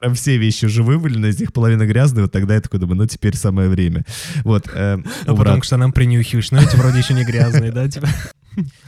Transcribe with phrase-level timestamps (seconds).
[0.00, 3.06] Прям все вещи уже вывалены, из них половина грязная, вот тогда я такой думаю, ну
[3.06, 4.04] теперь самое время.
[4.44, 8.08] Вот, э, А потом к штанам принюхиваешь, но эти вроде еще не грязные, да, типа?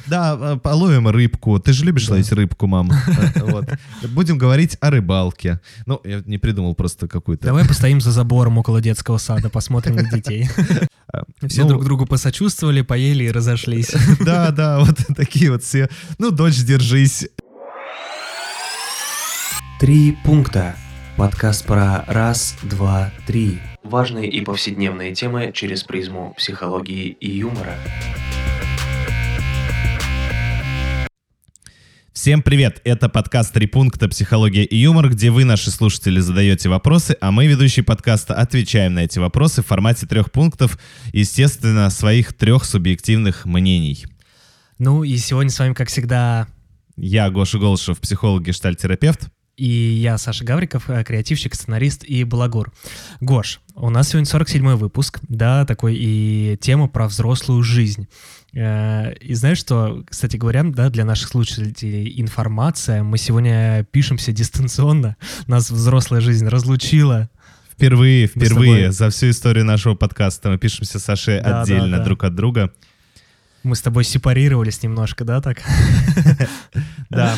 [0.06, 1.58] Да, э, половим рыбку.
[1.58, 2.12] Ты же любишь Да.
[2.12, 2.90] ловить рыбку, мам.
[2.92, 3.68] Э, Вот.
[4.10, 5.60] Будем говорить о рыбалке.
[5.86, 7.44] Ну, я не придумал просто какую-то...
[7.46, 10.48] Давай постоим за забором около детского сада, посмотрим на детей.
[11.12, 13.92] А, Все ну, друг другу посочувствовали, поели и разошлись.
[14.20, 15.88] Да, да, вот такие вот все.
[16.18, 17.28] Ну, дочь, держись.
[19.80, 20.76] Три пункта.
[21.20, 23.58] Подкаст про раз, два, три.
[23.82, 27.74] Важные и повседневные темы через призму психологии и юмора.
[32.14, 32.80] Всем привет!
[32.84, 34.08] Это подкаст «Три пункта.
[34.08, 39.00] Психология и юмор», где вы, наши слушатели, задаете вопросы, а мы, ведущие подкаста, отвечаем на
[39.00, 40.78] эти вопросы в формате трех пунктов,
[41.12, 44.06] естественно, своих трех субъективных мнений.
[44.78, 46.48] Ну и сегодня с вами, как всегда,
[46.96, 49.28] Я Гоша Голышев, психолог, гештальтерапевт.
[49.60, 52.72] И я, Саша Гавриков, э, креативщик, сценарист и балагур.
[53.20, 58.08] Гош, у нас сегодня 47-й выпуск, да, такой и тема про взрослую жизнь.
[58.54, 65.16] Э, И знаешь что, кстати говоря, да, для наших слушателей информация, мы сегодня пишемся дистанционно,
[65.46, 67.28] нас взрослая жизнь разлучила.
[67.70, 72.04] Впервые, впервые за всю историю нашего подкаста мы пишемся с Сашей Да, да, отдельно да.
[72.04, 72.72] друг от друга.
[73.62, 75.58] Мы с тобой сепарировались немножко, да, так?
[77.10, 77.36] Да.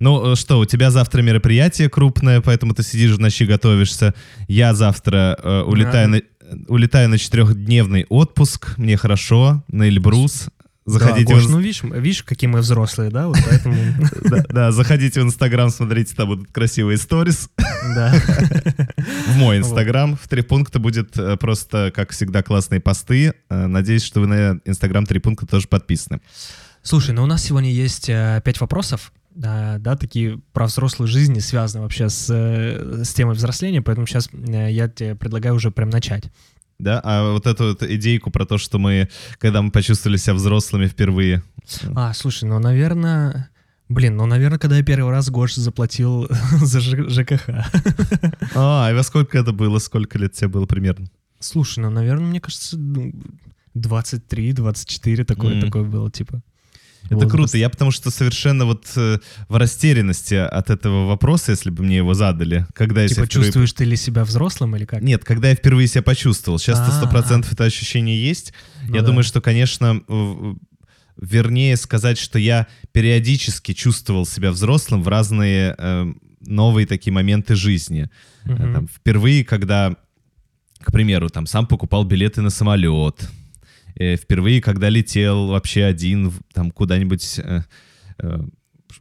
[0.00, 4.14] Ну э, что, у тебя завтра мероприятие крупное, поэтому ты сидишь в ночи, готовишься.
[4.46, 6.22] Я завтра э, улетаю, на,
[6.68, 8.76] улетаю на четырехдневный отпуск.
[8.76, 10.48] Мне хорошо, на Эльбрус.
[10.88, 13.76] Заходите, да, Гош, в, ну видишь, видишь, какие мы взрослые, да, вот поэтому,
[14.24, 17.50] да, да, заходите в Инстаграм, смотрите, там будут красивые сторис.
[17.94, 18.14] да.
[19.26, 20.16] В мой Инстаграм.
[20.16, 23.34] В три пункта будет э, просто, как всегда, классные посты.
[23.50, 26.20] Э, Надеюсь, что вы на Инстаграм три пункта тоже подписаны.
[26.82, 31.38] Слушай, ну у нас сегодня есть э, пять вопросов, да, да, такие про взрослую жизнь,
[31.40, 36.30] связаны вообще с, э, с темой взросления, поэтому сейчас я тебе предлагаю уже прям начать.
[36.78, 40.86] Да, а вот эту вот идейку про то, что мы, когда мы почувствовали себя взрослыми
[40.86, 41.42] впервые,
[41.94, 43.50] А, слушай, ну, наверное...
[43.88, 46.28] Блин, ну, наверное, когда я первый раз Гош заплатил
[46.60, 47.48] за ЖКХ.
[48.54, 49.78] А, и во сколько это было?
[49.78, 51.06] Сколько лет тебе было примерно?
[51.40, 53.12] Слушай, ну, наверное, мне кажется, ну,
[53.74, 55.60] 23-24 такое, Мгм.
[55.62, 56.42] такое было, типа.
[57.08, 57.32] Это возраст.
[57.32, 57.58] круто.
[57.58, 62.14] Я потому что совершенно вот э, в растерянности от этого вопроса, если бы мне его
[62.14, 63.46] задали, когда я Типа, впервые...
[63.46, 65.02] чувствуешь ты ли себя взрослым или как?
[65.02, 66.58] Нет, когда я впервые себя почувствовал.
[66.58, 68.52] Сейчас-то А, сто процентов это ощущение есть.
[68.86, 69.06] Ну я да.
[69.08, 70.02] думаю, что, конечно,
[71.16, 78.10] вернее сказать, что я периодически чувствовал себя взрослым в разные э, новые такие моменты жизни.
[78.44, 78.74] Мгм.
[78.74, 79.96] там, впервые, когда,
[80.80, 83.28] к примеру, там сам покупал билеты на самолет.
[83.98, 87.40] Э, впервые, когда летел вообще один там куда-нибудь.
[87.42, 87.62] э,
[88.18, 88.38] э,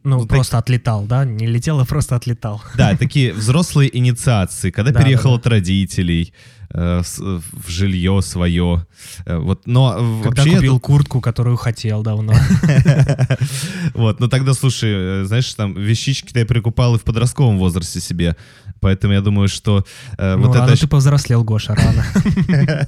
[0.03, 1.23] Ну, так- просто отлетал, да?
[1.25, 2.61] Не летел, а просто отлетал.
[2.75, 6.33] да, такие взрослые инициации, когда Да, переехал да, от родителей
[6.73, 8.85] э, в жилье свое.
[9.25, 12.33] Э, вот, но Когда вообще купил куртку, которую хотел давно.
[13.93, 18.35] Вот, ну тогда, слушай, знаешь, там вещички-то я прикупал и в подростковом возрасте себе.
[18.79, 19.85] Поэтому я думаю, что
[20.17, 20.59] э, Ну, вот это...
[20.59, 22.05] рано ощ- ты повзрослел, Гоша, рано.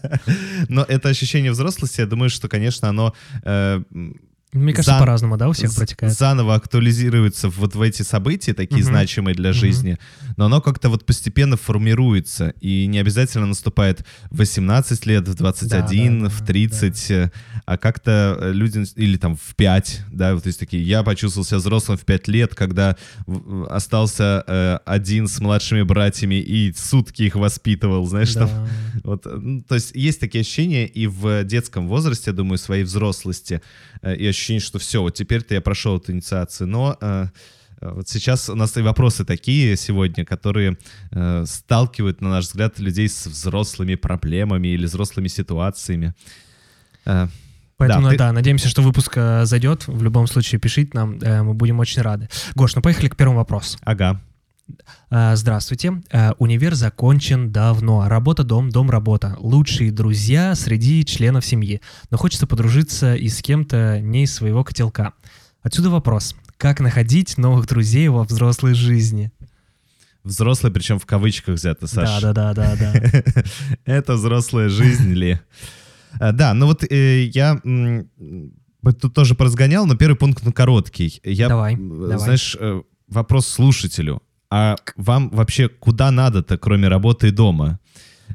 [0.70, 3.14] Но это ощущение взрослости, я думаю, что, конечно, оно
[3.44, 3.82] э,
[4.52, 6.12] Мне кажется, Зан- по-разному, да, у всех протекает.
[6.18, 8.88] заново актуализируется вот в эти события, такие Мгм.
[8.94, 10.00] значимые для жизни,
[10.38, 16.24] но оно как-то вот постепенно формируется, и не обязательно наступает в 18 лет, в 21,
[16.24, 17.32] да, в да, 30, э,
[17.68, 21.58] а как-то э, люди, или там в 5, да, вот есть такие, я почувствовал себя
[21.59, 22.96] взрослым в 5 лет, когда
[23.28, 28.68] в- остался э, один с младшими братьями и сутки их воспитывал, знаешь, там Да.
[29.04, 32.84] вот, э, ну, то есть есть такие ощущения и в детском возрасте, я думаю, своей
[32.84, 33.62] взрослости,
[34.02, 36.68] э, и ощущение, что все, вот теперь-то я прошел эту инициацию.
[36.68, 37.28] Но э,
[37.82, 40.78] э, вот сейчас у нас и вопросы такие сегодня, которые
[41.12, 46.14] э, сталкивают, на наш взгляд, людей с взрослыми проблемами или взрослыми ситуациями.
[47.06, 47.28] Э,
[47.78, 49.88] Поэтому, Да, да, ты- надеемся, что выпуск э, зайдет.
[49.88, 52.28] В любом случае, пишите нам, э, мы будем очень рады.
[52.56, 53.78] Гош, ну поехали к первому вопросу.
[53.84, 54.20] ага.
[55.09, 56.02] Э, Здравствуйте.
[56.12, 58.08] Э, Универ закончен давно.
[58.08, 59.35] Работа, дом, дом, работа.
[59.40, 61.82] Лучшие друзья среди членов семьи.
[62.09, 65.14] Но хочется подружиться и с кем-то не из своего котелка.
[65.61, 66.35] Отсюда вопрос.
[66.58, 69.32] Как находить новых друзей во взрослой жизни?
[70.23, 72.22] Взрослый, причем в кавычках взято, Саш.
[72.22, 73.44] Да, да, да, да, да.
[73.85, 75.40] Это взрослая жизнь ли?
[76.20, 77.59] А, Да, ну вот э, я
[78.99, 81.22] тут тоже поразгонял, но первый пункт ну, короткий.
[81.23, 82.17] Я, Давай, м, давай.
[82.17, 84.22] Знаешь, э, вопрос слушателю.
[84.51, 87.79] А вам вообще куда надо-то, кроме работы и дома?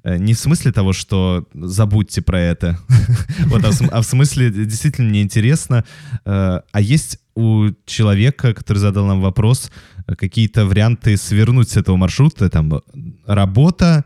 [0.02, 2.78] э, не в смысле того, что забудьте про это,
[3.46, 5.84] вот, а, в, а в смысле действительно мне интересно,
[6.24, 9.70] э, а есть у человека, который задал нам вопрос,
[10.18, 12.80] какие-то варианты свернуть с этого маршрута, там
[13.26, 14.04] работа,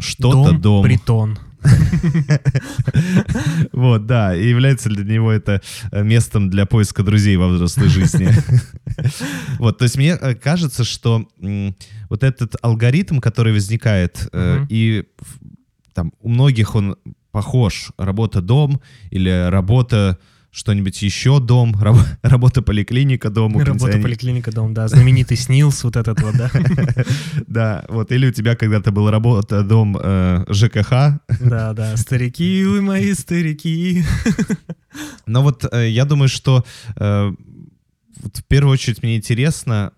[0.00, 0.84] что-то, дом, дом.
[0.84, 1.38] притон.
[3.72, 5.60] Вот, да, и является для него это
[5.90, 8.28] э, местом для поиска друзей во взрослой жизни.
[9.58, 11.28] Вот, то есть мне э, кажется, что
[12.08, 15.04] вот этот алгоритм, который возникает, э, и
[15.92, 16.96] там у многих он
[17.30, 18.80] похож, работа-дом
[19.10, 20.18] или работа
[20.56, 23.58] что-нибудь еще дом, раб, работа поликлиника дом.
[23.58, 26.50] Работа поликлиника дом, да, знаменитый СНИЛС вот этот вот, да.
[27.46, 31.20] Да, вот, или у тебя когда-то был работа дом э, ЖКХ.
[31.40, 34.02] Да, да, старики, вы мои старики.
[35.26, 36.64] Но вот э, я думаю, что
[36.96, 37.32] э,
[38.34, 39.92] в первую очередь мне интересно,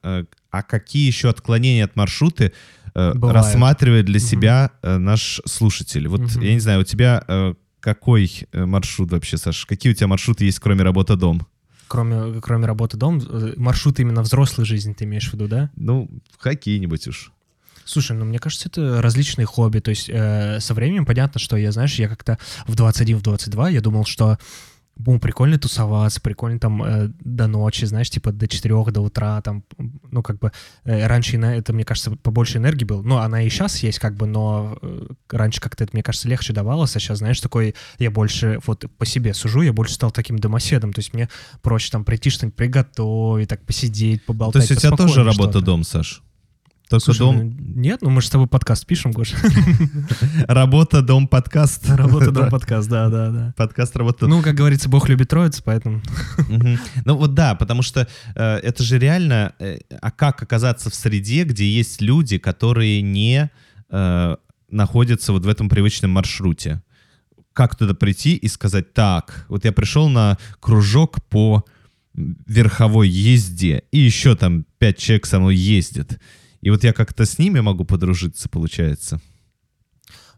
[0.51, 2.51] а какие еще отклонения от маршрута
[2.95, 6.09] рассматривает для себя наш слушатель?
[6.09, 7.55] Вот, я не знаю, у тебя
[7.95, 9.65] какой э, маршрут вообще, Саш?
[9.65, 11.47] Какие у тебя маршруты есть, кроме работа-дом?
[11.87, 15.71] Кроме, кроме работы-дом, э, маршруты именно взрослой жизни ты имеешь в виду, да?
[15.75, 17.33] Ну, какие-нибудь уж.
[17.87, 19.79] Слушай, ну мне кажется, это различные хобби.
[19.79, 24.05] То есть э, со временем понятно, что я, знаешь, я как-то в 21-22 я думал,
[24.05, 24.37] что
[24.99, 29.65] ну, прикольно тусоваться, прикольно там э, до ночи, знаешь, типа до 4 до утра, там,
[30.11, 30.53] ну, как бы,
[30.85, 34.17] э, раньше на это, мне кажется, побольше энергии было, ну, она и сейчас есть, как
[34.17, 38.11] бы, но э, раньше как-то это, мне кажется, легче давалось, а сейчас, знаешь, такой, я
[38.11, 41.29] больше, вот по себе сужу, я больше стал таким домоседом, то есть мне
[41.63, 44.67] проще там прийти что-нибудь приготовить, так посидеть, поболтать.
[44.67, 46.23] То есть у тебя тоже работа-дом, Саш?
[46.89, 47.37] Только Слушай, дом...
[47.37, 49.35] Ну, нет, ну мы же с тобой подкаст пишем, Гош.
[50.49, 51.87] Работа, дом, подкаст.
[51.87, 53.55] Работа, дом, подкаст, да, да, да.
[53.59, 54.27] Подкаст, работа.
[54.27, 56.01] Ну, как говорится, Бог любит троиц, поэтому...
[57.05, 59.53] Ну вот да, потому что э, это же реально...
[59.59, 63.51] Э, а как оказаться в среде, где есть люди, которые не
[63.91, 64.37] э,
[64.71, 66.83] находятся вот в этом привычном маршруте?
[67.53, 71.67] Как туда прийти и сказать, так, вот я пришел на кружок по
[72.15, 76.19] верховой езде, и еще там пять человек со мной ездят.
[76.69, 79.23] И вот я как-то с ними могу подружиться, получается.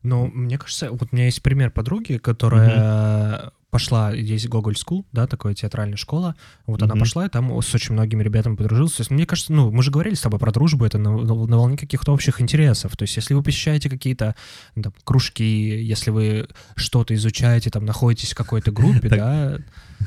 [0.04, 3.52] Ну, мне кажется, вот у меня есть пример подруги, которая угу.
[3.70, 6.36] пошла, есть Гоголь School, да, такая театральная школа.
[6.68, 6.84] Вот угу.
[6.88, 8.92] она пошла, и там с очень многими ребятами подружилась.
[8.92, 11.56] То есть, мне кажется, ну, мы же говорили с тобой про дружбу, это на, на
[11.56, 12.96] волне каких-то общих интересов.
[12.96, 14.36] То есть, если вы посещаете какие-то
[14.80, 19.58] там, кружки, если вы что-то изучаете, там, находитесь в какой-то группе, да,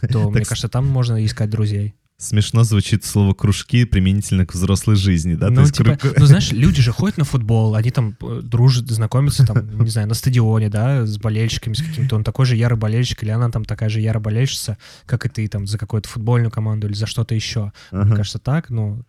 [0.09, 5.35] то, мне кажется, там можно искать друзей смешно звучит слово кружки применительно к взрослой жизни,
[5.35, 5.49] да?
[5.49, 6.17] Ну, типа, круг...
[6.17, 10.07] ну, знаешь, люди же ходят на футбол, они там э, дружат, знакомятся, там, не знаю,
[10.07, 12.15] на стадионе, да, с болельщиками, с каким-то.
[12.15, 15.47] Он такой же ярый болельщик, или она там такая же ярая болельщица, как и ты,
[15.47, 17.71] там, за какую-то футбольную команду или за что-то еще.
[17.91, 18.05] Ага.
[18.05, 19.03] Мне кажется, так, ну,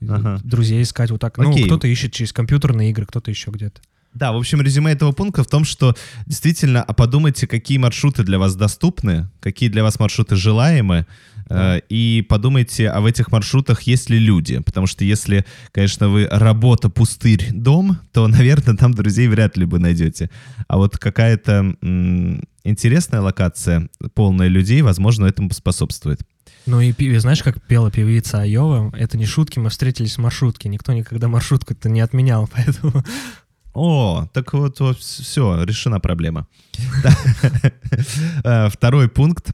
[0.00, 0.40] ага.
[0.42, 1.36] друзей искать вот так.
[1.38, 1.62] Ну, Окей.
[1.62, 3.80] Ну, кто-то ищет через компьютерные игры, кто-то еще где-то.
[4.14, 5.94] Да, в общем, резюме этого пункта в том, что
[6.26, 11.06] действительно, а подумайте, какие маршруты для вас доступны, какие для вас маршруты желаемы,
[11.48, 11.78] да.
[11.78, 16.26] э, и подумайте, а в этих маршрутах есть ли люди, потому что если, конечно, вы
[16.30, 20.30] работа, пустырь, дом, то, наверное, там друзей вряд ли бы найдете.
[20.68, 21.76] А вот какая-то
[22.64, 26.20] интересная локация, полная людей, возможно, этому способствует.
[26.66, 30.68] Ну и знаешь, как пела певица Айова, это не шутки, мы встретились в маршрутке.
[30.68, 33.04] Никто никогда маршрутку-то не отменял, поэтому
[33.80, 36.46] о, так вот, вот все, решена проблема.
[38.44, 39.52] Э, второй пункт.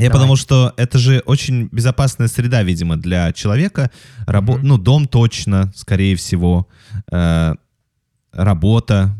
[0.00, 0.20] Я Давай.
[0.20, 3.90] подумал, что это же очень безопасная среда, видимо, для человека.
[4.26, 4.54] Рабо...
[4.54, 4.62] Mm-hmm.
[4.62, 6.68] Ну, дом точно, скорее всего.
[7.12, 7.52] Э,
[8.32, 9.14] работа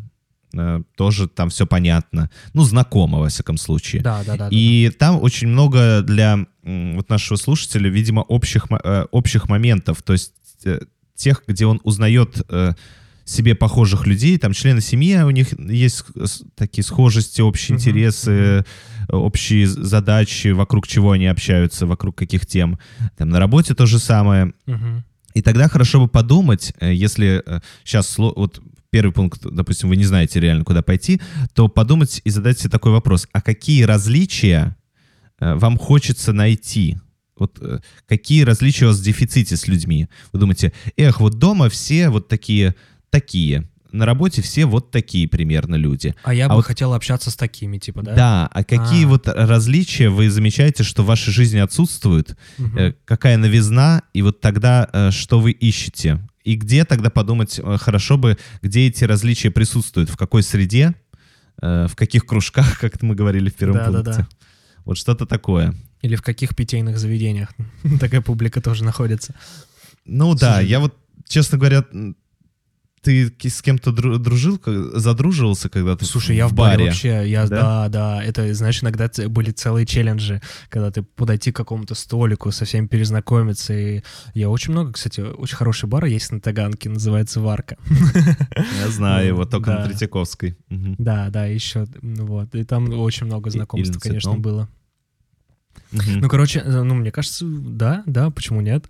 [0.55, 2.31] э, тоже там все понятно.
[2.55, 4.01] Ну, знакомо, во всяком случае.
[4.01, 4.49] Да, да, да.
[4.51, 10.03] И да, там очень много для вот нашего слушателя, видимо, общих, э, общих моментов.
[10.03, 10.33] То есть
[10.65, 10.81] э,
[11.15, 12.41] тех, где он узнает...
[12.49, 12.73] Э,
[13.25, 16.05] себе похожих людей, там члены семьи, у них есть
[16.57, 17.81] такие схожести, общие uh-huh.
[17.81, 18.65] интересы,
[19.09, 22.79] общие задачи, вокруг чего они общаются, вокруг каких тем.
[23.17, 24.53] Там на работе то же самое.
[24.67, 25.03] Uh-huh.
[25.35, 27.45] И тогда хорошо бы подумать, э, если
[27.85, 28.61] сейчас э, вот
[28.91, 31.21] первый пункт, допустим, вы не знаете реально, куда пойти,
[31.55, 34.77] то подумать и задать себе такой вопрос, а какие различия
[35.39, 36.99] э, вам хочется найти?
[37.39, 37.59] Вот
[38.07, 40.09] какие различия у вас в дефиците с людьми?
[40.31, 42.75] Вы думаете, эх, вот дома все вот такие
[43.11, 43.69] такие.
[43.93, 46.15] На работе все вот такие примерно люди.
[46.23, 48.15] А я а бы вот, хотел общаться с такими, типа, да?
[48.15, 49.09] Да, а какие а.
[49.09, 52.37] вот различия вы замечаете, что в вашей жизни отсутствуют?
[52.59, 52.79] Угу.
[52.79, 54.03] Э, какая новизна?
[54.13, 56.21] И вот тогда э, что вы ищете?
[56.45, 60.09] И где тогда подумать, э, хорошо бы, где эти различия присутствуют?
[60.09, 60.95] В какой среде?
[61.61, 64.03] Э, в каких кружках, как мы говорили в первом да, пункте?
[64.05, 64.29] Да, да.
[64.85, 65.75] Вот что-то такое.
[66.03, 67.51] Или в каких питейных заведениях
[68.01, 69.35] такая публика тоже находится.
[70.07, 70.97] Ну да, я вот,
[71.29, 71.85] честно говоря,
[73.03, 74.61] ты с кем-то дру- дружил,
[74.95, 79.51] задруживался, когда ты Слушай, я в баре вообще, я, да, да, это, знаешь, иногда были
[79.53, 84.03] целые челленджи, когда ты подойти к какому-то столику, со всеми перезнакомиться, и
[84.35, 87.79] я очень много, кстати, очень хороший бар есть на Таганке, называется Варка.
[88.83, 89.79] Я знаю его, только Да.
[89.81, 90.57] на Третьяковской.
[90.69, 94.69] Да, да, еще, вот, и там очень много знакомств, конечно, было.
[95.93, 98.87] Ну, короче, э, ну, мне кажется, да, да, почему нет?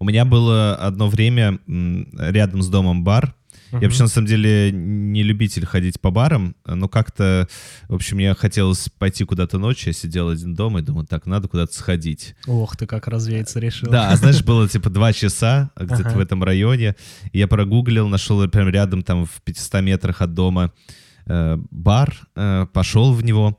[0.00, 3.34] У меня было одно время рядом с домом бар.
[3.70, 3.84] Я Мгм.
[3.84, 7.46] вообще, на самом деле, не любитель ходить по барам, но как-то,
[7.86, 11.46] в общем, мне хотелось пойти куда-то ночью, я сидел один дома и думал, так, надо
[11.46, 12.34] куда-то сходить.
[12.48, 13.90] Ох ты, как развеяться решил.
[13.90, 16.16] Да, а знаешь, было типа два часа где-то Ага.
[16.16, 16.96] в этом районе.
[17.30, 20.72] И я прогуглил, нашел прям рядом, там, в 500 метрах от дома
[21.26, 23.56] э, бар, э, пошел в него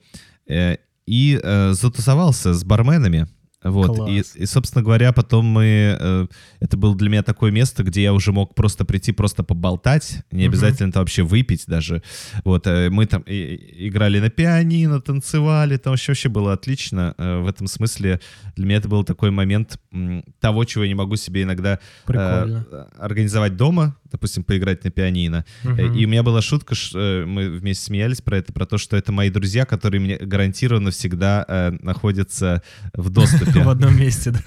[0.48, 3.28] э, и э, затусовался с барменами.
[3.64, 4.36] Вот, и, Класс.
[4.36, 5.96] и, собственно говоря, потом мы...
[6.00, 6.28] э,
[6.60, 10.46] это было для меня такое место, где я уже мог просто прийти, просто поболтать, не
[10.46, 12.02] обязательно это вообще выпить даже.
[12.44, 17.14] Вот, э, мы там и- и- играли на пианино, танцевали, там вообще, вообще было отлично.
[17.20, 18.20] Э, В этом смысле
[18.56, 21.78] для меня это был такой момент м, того, чего я не могу себе иногда
[22.08, 22.64] э,
[22.98, 25.46] организовать дома, допустим, поиграть на пианино.
[25.64, 25.94] Мгм.
[25.94, 29.12] И у меня была шутка, э, мы вместе смеялись про это, про то, что это
[29.12, 32.62] мои друзья, которые мне гарантированно всегда э, находятся
[32.94, 33.52] в доступе.
[33.62, 34.40] В одном месте, да.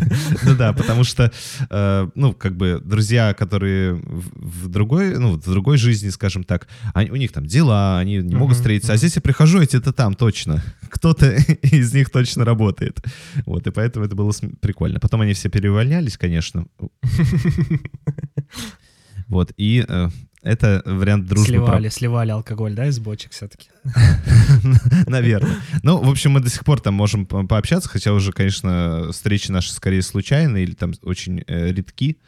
[0.42, 1.32] Ну да, потому что,
[1.70, 7.16] э, ну, как бы, друзья, которые в, другой, ну, в другой жизни, скажем так, у
[7.16, 8.92] них там дела, они не могут встретиться.
[8.92, 10.62] А здесь я прихожу, эти это там точно.
[10.88, 13.02] Кто-то из них точно работает.
[13.46, 15.00] Вот, и поэтому это было прикольно.
[15.00, 16.66] Потом они все переувольнялись, конечно.
[19.28, 20.08] Вот, и э,
[20.42, 21.46] это вариант дружбы.
[21.54, 23.68] про- Сливали, сливали алкоголь, да, из бочек все-таки.
[25.06, 25.56] Наверное.
[25.82, 29.50] Ну, в общем, мы до сих пор там можем по- пообщаться, хотя уже, конечно, встречи
[29.50, 32.18] наши скорее случайные или там очень э, редки.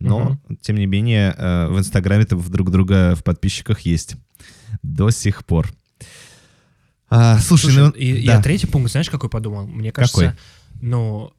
[0.00, 4.16] Но, тем не менее, э, в Инстаграме-то в друг друга в подписчиках есть.
[4.82, 5.72] До сих пор.
[7.08, 7.90] А, слушай, Слушай, ну...
[7.90, 8.34] и да.
[8.36, 9.66] я третий пункт, знаешь, какой подумал?
[9.66, 10.38] Мне кажется, Какой?
[10.80, 11.32] ну,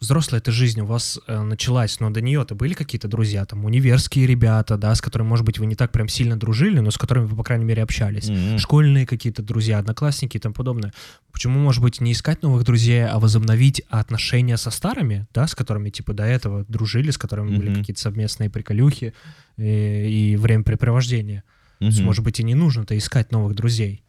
[0.00, 4.26] взрослая эта жизнь у вас э, началась, но до нее-то были какие-то друзья, там, универские
[4.26, 7.26] ребята, да, с которыми, может быть, вы не так прям сильно дружили, но с которыми
[7.26, 8.28] вы, по крайней мере, общались.
[8.30, 8.58] М-м.
[8.58, 10.92] Школьные какие-то друзья, одноклассники и тому подобное.
[11.32, 15.90] Почему, может быть, не искать новых друзей, а возобновить отношения со старыми, да, с которыми,
[15.90, 17.80] типа, до этого дружили, с которыми были Мгм.
[17.80, 19.12] какие-то совместные приколюхи
[19.58, 21.44] и, и времяпрепровождение?
[21.78, 24.02] То есть, может быть, и не нужно-то искать новых друзей.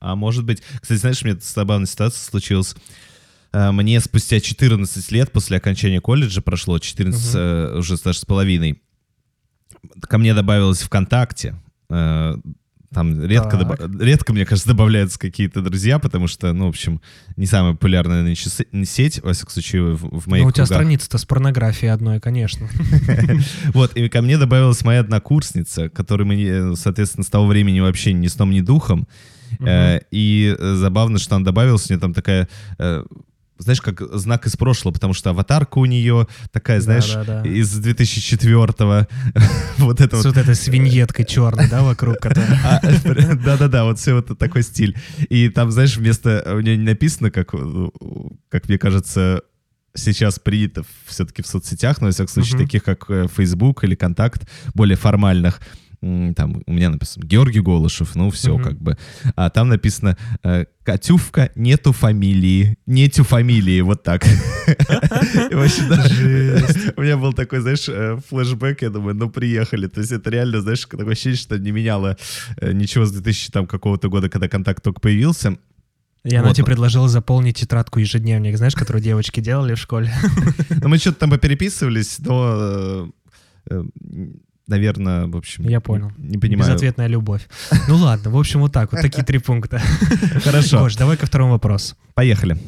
[0.00, 0.62] А может быть...
[0.80, 2.74] Кстати, знаешь, у меня забавная ситуация случилась.
[3.56, 7.40] Э, Мне спустя 14 лет после окончания колледжа прошло, 14 Мгм.
[7.42, 8.82] э, уже даже с половиной,
[10.00, 11.54] ко мне добавилось ВКонтакте.
[11.90, 12.36] э,
[12.94, 13.90] Там редко, Так.
[14.00, 17.00] редко, мне кажется, добавляются какие-то друзья, потому что, ну, в общем,
[17.36, 20.66] не самая популярная нынче се- сеть, во всяком случае, в, в моих Ну, у тебя
[20.66, 22.68] страница-то с порнографией одной, конечно.
[23.74, 28.28] Вот, и ко мне добавилась моя однокурсница, которой мы, соответственно, с того времени вообще ни
[28.28, 29.06] сном, ни духом.
[29.60, 32.48] Э, И забавно, что она добавилась, у нее там такая,
[33.58, 37.48] знаешь, как знак из прошлого, потому что аватарка у нее такая, знаешь, Да-да-да.
[37.48, 39.06] из 2004-го.
[39.78, 40.34] Вот это С вот.
[40.34, 42.46] вот этой свиньеткой черной, да, вокруг которой.
[42.64, 42.80] А,
[43.44, 44.96] Да-да-да, вот все вот такой стиль.
[45.28, 46.44] И там, знаешь, вместо...
[46.56, 47.88] У нее не написано, как, э,
[48.48, 49.42] как мне кажется,
[49.94, 54.48] сейчас принято все-таки в соцсетях, но, во всяком случае, таких как э, Facebook или Контакт,
[54.74, 55.60] более формальных,
[56.00, 58.62] там у меня написано Георгий Голышев, ну все Мгм.
[58.64, 58.96] как бы.
[59.34, 64.24] А там написано э, Катювка, нету фамилии, нету фамилии, вот так.
[65.50, 65.82] Вообще,
[66.96, 69.86] У меня был такой, знаешь, э, флешбэк, я думаю, ну приехали.
[69.88, 72.16] То есть это реально, знаешь, такое ощущение, что не меняло
[72.60, 75.56] э, ничего с 2000 там какого-то года, когда контакт только появился.
[76.24, 76.56] Она Вот.
[76.56, 80.12] тебе предложила заполнить тетрадку ежедневник, знаешь, которую девочки делали в школе.
[80.82, 83.08] Но мы что-то там попереписывались, но,
[84.66, 85.68] наверное, в общем...
[85.68, 86.12] Я понял.
[86.18, 86.70] Не, не понимаю.
[86.70, 87.46] Безответная любовь.
[87.88, 89.80] Ну ладно, в общем, вот так вот, такие три пункта.
[90.44, 91.96] Хорошо, Гош, давай ко второму вопросу.
[92.14, 92.58] поехали.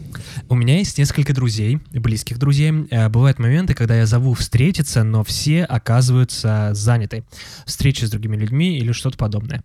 [0.48, 2.86] У меня есть несколько друзей, близких друзей.
[2.90, 7.24] Э, Бывают моменты, когда я зову встретиться, но все оказываются заняты.
[7.66, 9.62] Встречи с другими людьми или что-то подобное.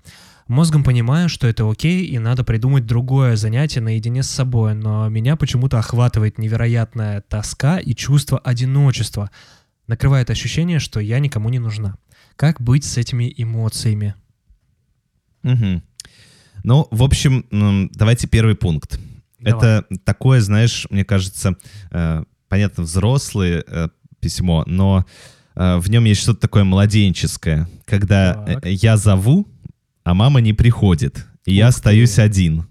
[0.48, 5.38] Мозгом понимаю, что это окей, и надо придумать другое занятие наедине с собой, но меня
[5.38, 9.32] почему-то охватывает невероятная тоска и чувство одиночества.
[9.88, 11.96] Накрывает ощущение, что я никому не нужна.
[12.36, 14.16] Как быть с этими эмоциями?
[15.44, 15.84] Мгм.
[16.64, 17.46] Ну, в общем,
[17.94, 19.00] давайте первый пункт.
[19.40, 19.58] Давай.
[19.80, 21.58] Это такое, знаешь, мне кажется,
[21.92, 23.90] э, понятно, взрослое э,
[24.22, 25.06] письмо, но
[25.56, 28.66] э, в нем есть что-то такое младенческое, когда Так.
[28.66, 29.48] я зову,
[30.06, 31.78] а мама не приходит, и я Ух ты.
[31.78, 32.66] остаюсь один.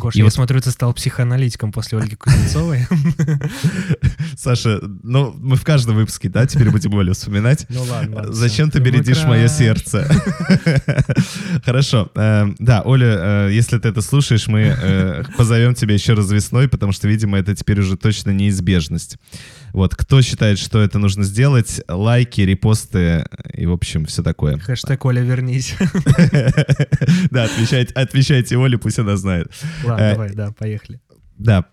[0.00, 2.86] Гош, И я вот- смотрю, ты стал психоаналитиком после Ольги Кузнецовой.
[4.36, 7.66] Саша, ну, мы в каждом выпуске, да, теперь будем Олю вспоминать.
[7.68, 10.08] Ну ладно, ладно, Зачем ты бередишь мое сердце?
[11.64, 12.10] Хорошо.
[12.14, 16.68] э, Да, Оля, э, если ты это слушаешь, мы э, позовем тебя еще раз весной,
[16.68, 19.18] потому что, видимо, это теперь уже точно неизбежность.
[19.72, 24.58] Вот, кто считает, что это нужно сделать, лайки, репосты и, в общем, все такое.
[24.58, 25.74] Хэштег Оля, вернись.
[27.30, 27.44] Да,
[27.94, 29.48] отвечайте, Оле, пусть она знает.
[29.84, 31.00] Ладно, Э, давай, да, поехали.
[31.38, 31.64] Да.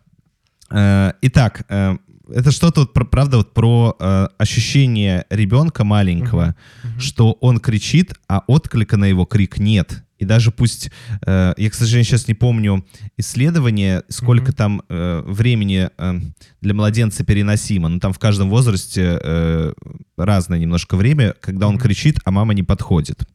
[0.71, 1.97] Э, Итак, э,
[2.29, 6.55] это что-то, вот, правда, вот про э, ощущение ребенка маленького,
[6.99, 10.03] что он кричит, а отклика на его крик нет.
[10.19, 10.89] И даже пусть,
[11.25, 12.85] э, я, к сожалению, сейчас не помню
[13.17, 14.53] исследование, сколько Мгм.
[14.53, 16.19] там э, времени э,
[16.61, 19.73] для младенца переносимо, но там в каждом возрасте э,
[20.17, 21.83] разное немножко время, когда он Мгм.
[21.83, 23.27] кричит, а мама не подходит.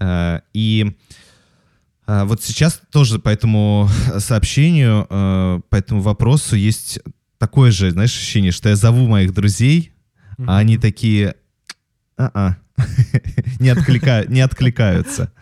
[0.00, 0.96] Э, и
[2.08, 6.98] э, вот сейчас тоже по этому сообщению, э, по этому вопросу есть
[7.38, 9.92] такое же, знаешь, ощущение, что я зову моих друзей,
[10.36, 10.50] Мгм.
[10.50, 11.34] а они такие,
[12.16, 12.56] а-а,
[13.60, 15.32] не, отклика- не откликаются.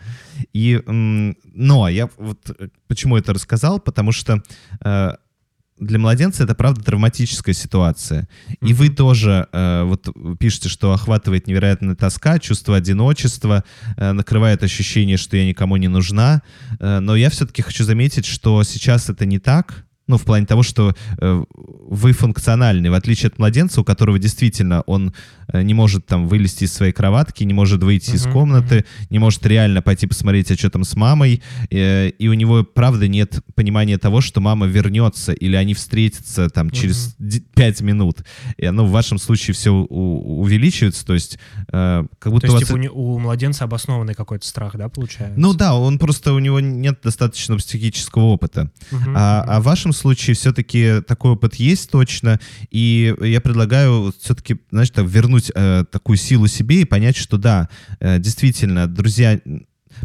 [0.53, 4.43] И, но я вот э, почему это рассказал, потому что
[4.83, 5.11] э,
[5.79, 8.27] для младенца это правда травматическая ситуация.
[8.61, 10.07] И вы тоже э, вот
[10.39, 13.63] пишете, что охватывает невероятная тоска, чувство одиночества,
[13.95, 16.41] э, накрывает ощущение, что я никому не нужна.
[16.79, 19.86] Э, но я все-таки хочу заметить, что сейчас это не так.
[20.07, 24.81] Ну, в плане того, что э, вы функциональны, в отличие от младенца, у которого действительно
[24.81, 25.13] он
[25.49, 29.19] э, не может там вылезти из своей кроватки, не может выйти из Мгм, комнаты, не
[29.19, 33.41] может реально пойти посмотреть, а что там с мамой, э, и у него, правда, нет
[33.55, 38.23] понимания того, что мама вернется, или они встретятся там через ди- пять минут.
[38.57, 41.37] И, ну, в вашем случае все увеличивается, то есть
[41.71, 42.81] э, как будто То у есть, вас...
[42.81, 45.39] типа, у, у младенца обоснованный какой-то страх, да, получается?
[45.39, 48.71] Ну да, он просто, у него нет достаточно психического опыта.
[48.91, 49.51] Мгм, А, мгм.
[49.51, 52.39] а в вашем случае все-таки такой опыт есть точно,
[52.71, 57.69] и я предлагаю все-таки, знаешь, так, вернуть э, такую силу себе и понять, что да,
[57.99, 59.39] э, действительно, друзья,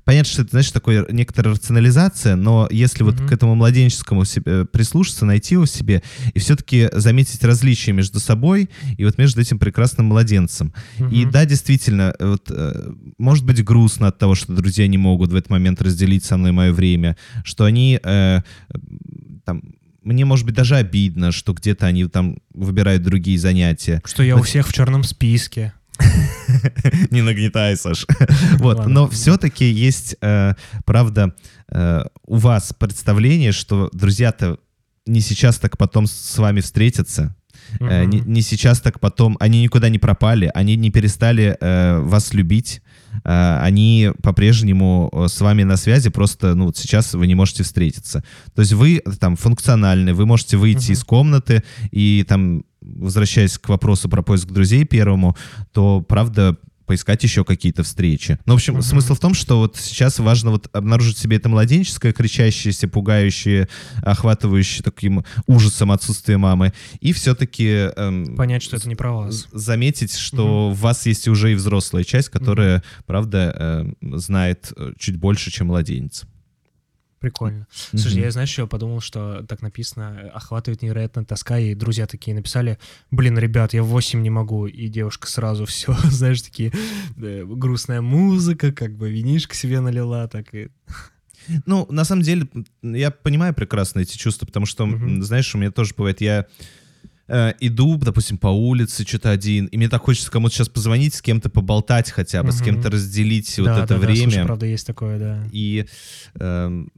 [0.05, 3.29] понятно, что это, знаешь, такая некоторая рационализация, но если вот Мгм.
[3.29, 8.71] к этому младенческому себе, прислушаться, найти его в себе и все-таки заметить различия между собой
[8.97, 10.73] и вот между этим прекрасным младенцем.
[10.99, 11.31] И Мгм.
[11.31, 15.35] да, действительно, э, вот, э, может быть грустно от того, что друзья не могут в
[15.37, 18.41] этот момент разделить со мной мое время, что они э,
[20.13, 24.03] мне, может быть, даже обидно, что где-то они там выбирают другие занятия.
[24.05, 25.73] Что я у Вот- всех в черном списке.
[27.11, 28.07] Не нагнетай, Саш.
[28.59, 31.35] Вот, но все-таки есть, э, правда,
[31.71, 34.59] э, у вас представление, что друзья-то
[35.07, 37.35] не сейчас, так потом с вами встретятся,
[37.81, 39.37] Э, Не, не сейчас, так потом.
[39.41, 42.83] Они никуда не пропали, они не перестали э, вас любить.
[43.25, 47.63] Э, они по-прежнему э, с вами на связи, просто ну, вот сейчас вы не можете
[47.63, 48.25] встретиться.
[48.55, 50.93] То есть вы э, там функциональны, вы можете выйти Мгм.
[50.93, 55.37] из комнаты и там, возвращаясь к вопросу про поиск друзей первому,
[55.73, 56.57] то, правда,
[56.93, 58.39] поискать еще какие-то встречи.
[58.45, 58.83] Ну, в общем, Мгм.
[58.83, 63.67] смысл в том, что вот сейчас важно вот обнаружить себе это младенческое, кричащееся, пугающее,
[64.03, 67.89] охватывающее таким ужасом отсутствие мамы, и все-таки
[68.37, 69.49] Понять, что это не про вас.
[69.53, 75.51] заметить, что в вас есть уже и взрослая часть, которая, правда, э, знает чуть больше,
[75.51, 76.25] чем младенец.
[77.23, 77.69] Прикольно.
[77.73, 78.23] Слушай, Мгм.
[78.25, 82.79] я, знаешь, еще подумал, что так написано, охватывает невероятная тоска, и друзья такие написали,
[83.13, 86.73] блин, ребят, я в 8 не могу, и девушка сразу все, знаешь, такие,
[87.17, 90.69] э, грустная музыка, как бы винишко себе налила, так и...
[91.67, 92.47] Ну, на самом деле,
[92.83, 95.23] я понимаю прекрасно эти чувства, потому что, Мгм.
[95.23, 96.47] знаешь, у меня тоже бывает, я
[97.29, 101.23] э, иду, допустим, по улице, что-то один, и мне так хочется кому-то сейчас позвонить, с
[101.23, 102.65] кем-то поболтать хотя бы, с Мгм.
[102.65, 104.23] кем-то разделить вот Да, это да, да, время.
[104.31, 105.49] слушай, правда, есть такое, да.
[105.53, 105.87] И
[106.35, 106.91] эм,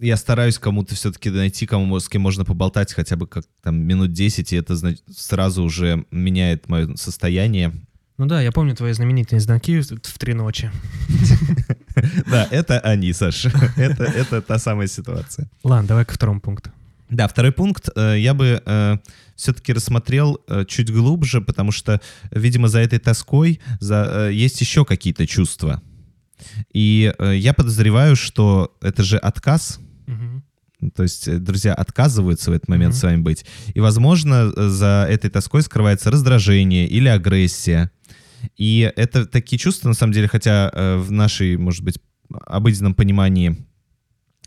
[0.00, 4.12] я стараюсь кому-то все-таки найти, кому, с кем можно поболтать хотя бы как там минут
[4.12, 7.72] 10, и это значит, сразу уже меняет мое состояние.
[8.18, 10.70] Ну да, я помню твои знаменитые звонки в три ночи.
[12.30, 13.46] Да, это они, Саш.
[13.76, 15.50] Это, та самая ситуация.
[15.64, 16.70] Ладно, давай ко второму пункту.
[17.10, 18.62] Да, второй пункт э, я бы
[19.40, 25.26] все-таки рассмотрел э, чуть глубже, потому что, видимо, за этой тоской э, есть еще какие-то
[25.26, 25.82] чувства.
[26.74, 29.80] И э, я подозреваю, что это же отказ.
[30.94, 33.00] То есть э, друзья отказываются в этот момент Мгм.
[33.00, 33.44] с вами быть.
[33.74, 37.90] И, возможно, э, за этой тоской скрывается раздражение или агрессия.
[38.56, 41.98] И это такие чувства, на самом деле, хотя э, в нашей, может быть,
[42.46, 43.56] обыденном понимании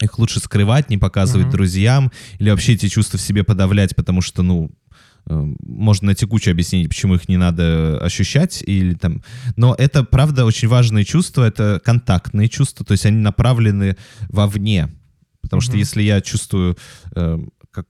[0.02, 1.52] их лучше скрывать, не показывать Мгм.
[1.54, 4.72] друзьям, или вообще эти чувства в себе подавлять, потому что, ну,
[5.26, 9.24] можно на текуче объяснить, почему их не надо ощущать, или там...
[9.56, 13.96] Но это, правда, очень важные чувства, это контактные чувства, то есть они направлены
[14.28, 14.90] вовне.
[15.44, 15.80] Потому что Мгм.
[15.80, 16.76] если я чувствую,
[17.16, 17.38] э,
[17.72, 17.86] как,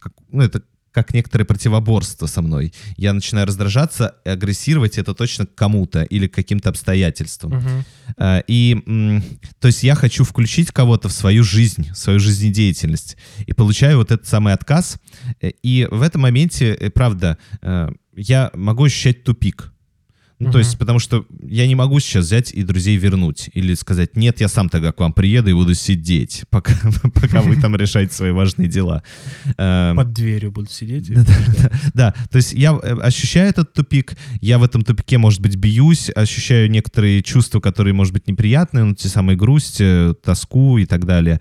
[0.00, 5.54] как- ну, это как некоторое противоборство со мной, я начинаю раздражаться агрессировать это точно к
[5.54, 7.52] кому-то или к каким-то обстоятельствам.
[8.16, 9.20] Э, И,
[9.60, 13.18] то есть я хочу включить кого-то в свою жизнь, в свою жизнедеятельность.
[13.46, 14.96] И получаю вот этот самый отказ.
[15.42, 17.36] Э, И в этом моменте, э, правда,
[18.16, 19.74] я могу ощущать тупик.
[20.38, 20.66] Ну, то Мгм.
[20.66, 23.48] есть, потому что я не могу сейчас взять и друзей вернуть.
[23.54, 26.74] Или сказать, нет, я сам тогда к вам приеду и буду сидеть, пока,
[27.14, 29.02] пока вы там решаете свои важные дела.
[29.56, 31.10] Эм, Под дверью будут сидеть.
[31.94, 36.10] да, то есть я э, ощущаю этот тупик, я в этом тупике, может быть, бьюсь,
[36.14, 41.06] ощущаю некоторые чувства, которые, может быть, неприятные, ну, те самые грусть, э, тоску и так
[41.06, 41.40] далее.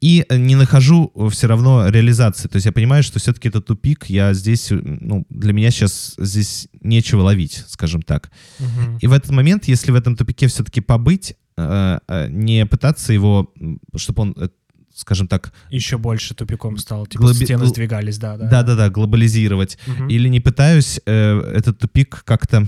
[0.00, 2.48] Э, И не нахожу все равно реализации.
[2.48, 6.14] То есть я понимаю, что все-таки это тупик, я здесь, э, ну, для меня сейчас
[6.18, 8.30] здесь нечего ловить, скажем так.
[8.60, 8.98] Мгм.
[9.02, 13.52] И в этот момент, если в этом тупике все-таки побыть, э, э, не пытаться его,
[13.96, 14.48] чтобы он, э,
[14.94, 17.06] скажем так, Еще больше тупиком стал.
[17.06, 18.48] Типа Глоби- стены сдвигались, да, да.
[18.48, 20.08] да-да-да, глобализировать, Мгм.
[20.08, 22.66] или не пытаюсь э, этот тупик как-то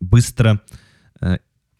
[0.00, 0.60] быстро,
[1.20, 1.38] э,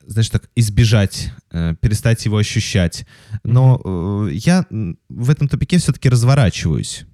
[0.09, 3.07] знаешь, так, избежать, э, перестать его ощущать.
[3.45, 4.67] Но э, я
[5.09, 7.05] в этом тупике все-таки разворачиваюсь,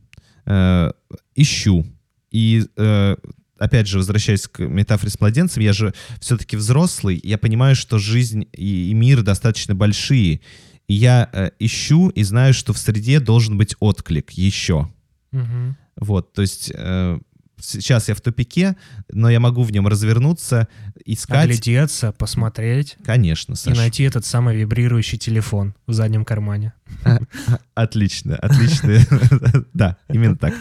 [0.47, 0.93] э,
[1.35, 1.85] ищу.
[2.31, 3.17] И, э,
[3.59, 8.47] опять же, возвращаясь к метафоре с младенцем, я же все-таки взрослый, я понимаю, что жизнь
[8.53, 10.41] и, и мир достаточно большие.
[10.87, 14.89] И я э, ищу и знаю, что в среде должен быть отклик еще.
[15.33, 15.77] Мгм.
[15.97, 17.19] Вот, то есть э,
[17.65, 18.77] сейчас я в тупике,
[19.11, 20.69] но я могу в нем развернуться,
[21.05, 21.45] искать.
[21.45, 23.77] Оглядеться, посмотреть Конечно, и Саша.
[23.77, 26.73] найти этот самый вибрирующий телефон в заднем кармане.
[27.75, 28.99] Отлично, отлично.
[29.75, 30.55] Да, именно так.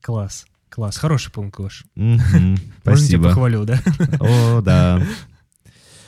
[0.00, 0.46] Класс.
[0.68, 0.96] Класс.
[0.98, 1.84] Хороший пункт, Гош.
[1.94, 2.18] Можно
[2.56, 3.24] тебя Спасибо.
[3.28, 3.80] похвалю, да?
[4.20, 5.02] О, да.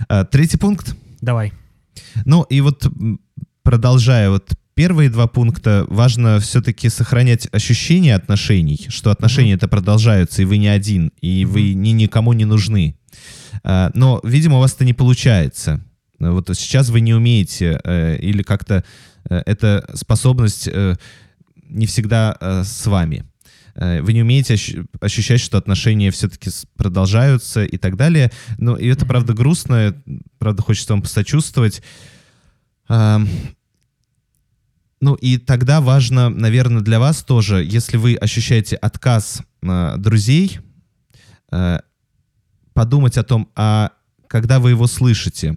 [0.09, 0.95] А, Третий пункт.
[1.21, 1.53] Давай.
[2.25, 2.87] Ну и вот
[3.63, 10.45] продолжая вот первые два пункта, важно все-таки сохранять ощущение отношений, что отношения это продолжаются, и
[10.45, 12.97] вы не один, и вы ни никому не нужны.
[13.65, 15.85] А, Но, видимо, у вас это не получается.
[16.21, 18.85] Вот сейчас вы не умеете, э, или как-то
[19.29, 20.95] э, эта способность э,
[21.69, 23.25] не всегда с вами.
[23.75, 28.31] Вы не умеете ощ- ощущать, что отношения все-таки продолжаются и так далее.
[28.59, 30.01] Ну, и это, правда, грустно.
[30.39, 31.83] Правда, хочется вам посочувствовать.
[35.01, 40.59] Ну, и тогда важно, наверное, для вас тоже, если вы ощущаете отказ э, друзей,
[41.53, 41.79] э,
[42.75, 43.91] подумать о том, а
[44.27, 45.57] когда вы его слышите,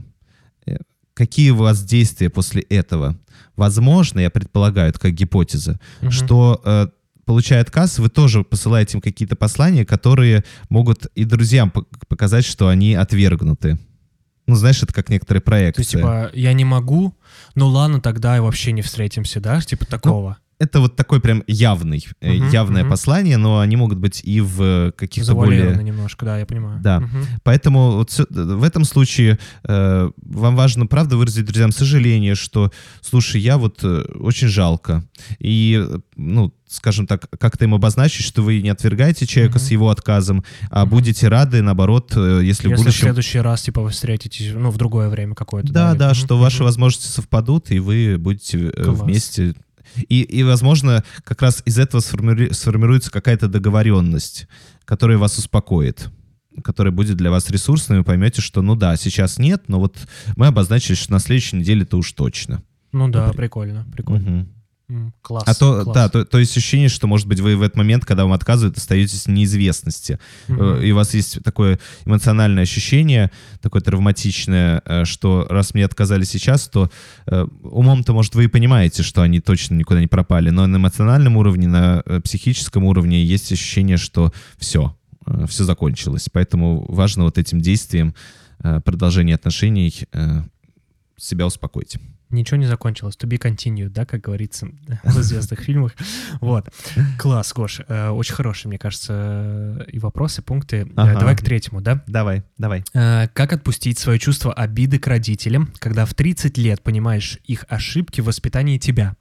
[0.68, 0.78] э,
[1.16, 3.18] какие у вас действия после этого?
[3.56, 6.12] Возможно, я предполагаю, это как гипотеза, Мгм.
[6.12, 6.88] что, э,
[7.26, 12.68] получая отказ, вы тоже посылаете им какие-то послания, которые могут и друзьям пок- показать, что
[12.68, 13.80] они отвергнуты.
[14.52, 15.78] Ну, знаешь, это как некоторые проекты.
[15.78, 17.16] То есть, типа, я не могу,
[17.56, 19.62] ну ладно, тогда и вообще не встретимся, да?
[19.62, 20.40] Типа такого.
[20.62, 22.92] Это вот такой прям явный, э, Мгм, явное мгм.
[22.92, 25.76] послание, но они могут быть и в э, каких-то более...
[25.84, 26.80] немножко, да, я понимаю.
[26.82, 27.00] Да.
[27.00, 27.26] Мгм.
[27.44, 32.72] Поэтому вот всё- в этом случае э, вам важно, правда, выразить друзьям сожаление, что,
[33.02, 35.04] слушай, я вот э, очень жалко.
[35.40, 39.66] И, э, ну, скажем так, как-то им обозначить, что вы не отвергаете человека Мгм.
[39.68, 40.90] с его отказом, а Мгм.
[40.92, 43.02] будете рады, наоборот, э, если, в Если в будущем...
[43.02, 45.74] следующий раз, типа, вы встретитесь, ну, в другое время какое-то.
[45.74, 46.66] Да, или- да, Мгм, что ваши мгм.
[46.66, 49.00] возможности совпадут, и вы будете э, Класс.
[49.02, 49.56] вместе.
[50.10, 54.48] И, и, возможно, как раз из этого сформири- сформируется какая-то договоренность,
[54.86, 56.10] которая вас успокоит
[56.64, 59.98] которая будет для вас ресурсной, вы поймете, что, ну да, сейчас нет, но вот
[60.36, 62.62] мы обозначили, что на следующей неделе это уж точно.
[62.92, 63.38] Ну да, Например.
[63.38, 64.30] прикольно, прикольно.
[64.30, 64.50] Мгм.
[65.22, 65.44] Класс.
[65.48, 65.96] А то, класс.
[65.96, 68.78] да, то, то есть ощущение, что, может быть, вы в этот момент, когда вам отказывают,
[68.78, 70.20] остаетесь в неизвестности.
[70.48, 76.24] Э, И у вас есть такое эмоциональное ощущение, такое травматичное, э, что раз мне отказали
[76.24, 76.90] сейчас, то
[77.28, 81.38] э, умом-то, может, вы и понимаете, что они точно никуда не пропали, но на эмоциональном
[81.38, 84.96] уровне, на э, психическом уровне есть ощущение, что все,
[85.48, 86.28] все закончилось.
[86.32, 88.14] Поэтому важно вот этим действием
[88.64, 90.42] э, продолжения отношений э,
[91.18, 91.98] себя успокоить.
[92.32, 93.16] Ничего не закончилось.
[93.20, 94.68] To be continued, да, как говорится
[95.04, 95.94] в известных фильмах.
[96.40, 96.70] Вот.
[97.20, 97.82] Класс, Гош.
[97.88, 100.78] Э, Очень хорошие, мне кажется, и вопросы, пункты.
[100.78, 101.20] Э, Ага.
[101.20, 102.04] Давай к третьему, да?
[102.08, 102.84] Давай, давай.
[102.94, 108.22] Э, Как отпустить свое чувство обиды к родителям, когда в 30 лет понимаешь их ошибки
[108.22, 109.16] в воспитании тебя?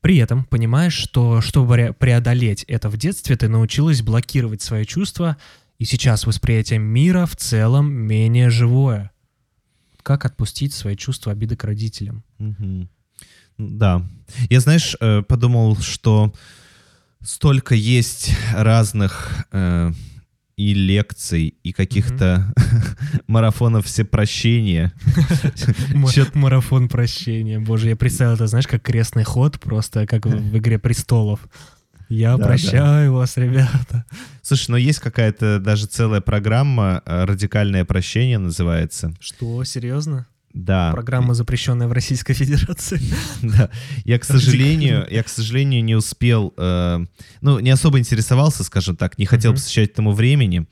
[0.00, 5.36] При этом понимаешь, что чтобы ре- преодолеть это в детстве, ты научилась блокировать свои чувства,
[5.78, 9.10] и сейчас восприятие мира в целом менее живое.
[10.08, 12.24] Как отпустить свои чувства обиды к родителям?
[12.38, 12.88] Мгм.
[13.58, 14.08] Да.
[14.48, 16.32] Я, знаешь, э, подумал, что
[17.20, 19.92] столько есть разных э,
[20.56, 22.54] и лекций, и каких-то
[23.26, 24.94] марафонов всепрощения.
[26.32, 27.60] Марафон прощения.
[27.60, 31.40] Боже, я представил это, знаешь, как крестный ход, просто как в «Игре престолов».
[32.08, 34.04] Я Да, прощаю вас, ребята.
[34.42, 39.12] Слушай, но есть какая-то даже целая программа э, «Радикальное прощение» называется.
[39.20, 40.26] Что, серьезно?
[40.54, 40.90] Да.
[40.92, 43.00] Программа, запрещенная в Российской Федерации.
[43.42, 43.70] Да,
[44.04, 47.04] я, к сожалению, я, к сожалению, не успел, э,
[47.42, 50.66] ну, не особо интересовался, скажем так, не хотел посвящать этому времени,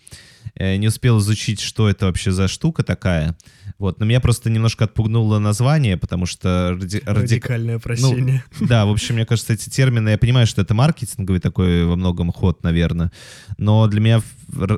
[0.54, 3.36] э, не успел изучить, что это вообще за штука такая.
[3.78, 8.42] Вот, но меня просто немножко отпугнуло название, потому что ради- радик- Радикальное прощение.
[8.60, 12.32] да, в общем, мне кажется, эти термины, я понимаю, что это маркетинговый такой во многом
[12.32, 13.12] ход, наверное,
[13.58, 14.22] но для меня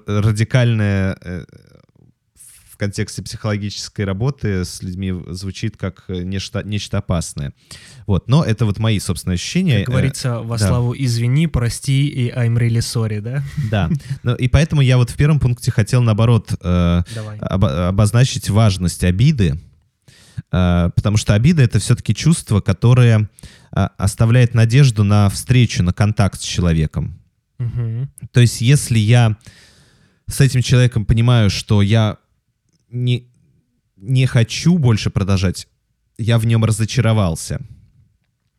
[0.06, 1.44] радикальное э,
[2.78, 7.52] в контексте психологической работы с людьми звучит как э, нечто, нечто опасное.
[8.06, 9.80] Вот, но это вот мои собственные ощущения.
[9.80, 10.68] Как Э, говорится, во да.
[10.68, 13.42] славу извини, прости и I'm really sorry, да?
[13.68, 13.90] Да,
[14.22, 17.02] Ну, и поэтому я вот в первом пункте хотел, наоборот, э,
[17.40, 19.58] обо- обозначить важность обиды,
[20.52, 23.28] э, потому что обида— это все-таки чувство, которое
[23.72, 27.18] а, оставляет надежду на встречу, на контакт с человеком.
[27.58, 28.08] Мгм.
[28.30, 29.36] То есть если я
[30.28, 32.18] с этим человеком понимаю, что я
[32.90, 33.27] не,
[33.96, 35.68] не хочу больше продолжать,
[36.16, 37.61] я в нем разочаровался,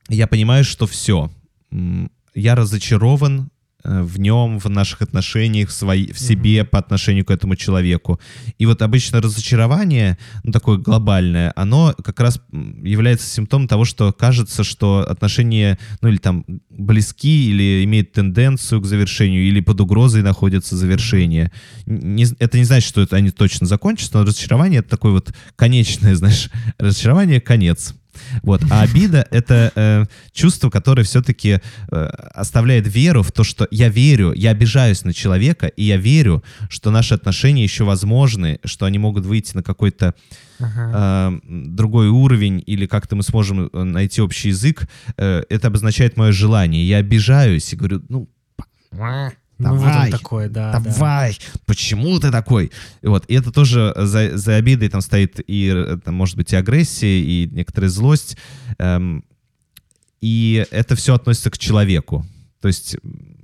[0.07, 1.31] я понимаю, что все,
[2.33, 3.51] я разочарован
[3.83, 8.19] в нем, в наших отношениях, в, свои, в себе по отношению к этому человеку.
[8.57, 14.63] И вот обычно разочарование, ну, такое глобальное, оно как раз является симптомом того, что кажется,
[14.63, 20.75] что отношения, ну, или там близки, или имеют тенденцию к завершению, или под угрозой находятся
[20.75, 21.51] завершения.
[21.85, 26.15] Не- это не значит, что это они точно закончатся, но разочарование— это такое вот конечное,
[26.15, 27.95] знаешь, разочарование— конец.
[28.43, 28.61] Вот.
[28.69, 31.59] А обида— это э, чувство, которое все-таки
[31.91, 31.95] э,
[32.33, 36.91] оставляет веру в то, что я верю, я обижаюсь на человека, и я верю, что
[36.91, 40.13] наши отношения еще возможны, что они могут выйти на какой-то
[40.59, 40.91] Ага.
[40.93, 44.87] э, другой уровень, или как-то мы сможем э, найти общий язык.
[45.17, 46.87] Э, это обозначает мое желание.
[46.87, 48.29] Я обижаюсь и говорю, ну,
[49.59, 50.71] Ну, вот давай, такой, да.
[50.71, 50.79] да.
[50.79, 52.71] давай, почему ты такой?
[53.01, 56.55] И вот, и это тоже за, за обидой там стоит и, там, может быть, и
[56.55, 58.37] агрессия, и некоторая злость.
[58.77, 59.25] Эм,
[60.21, 62.25] и это все относится к человеку.
[62.61, 62.95] То есть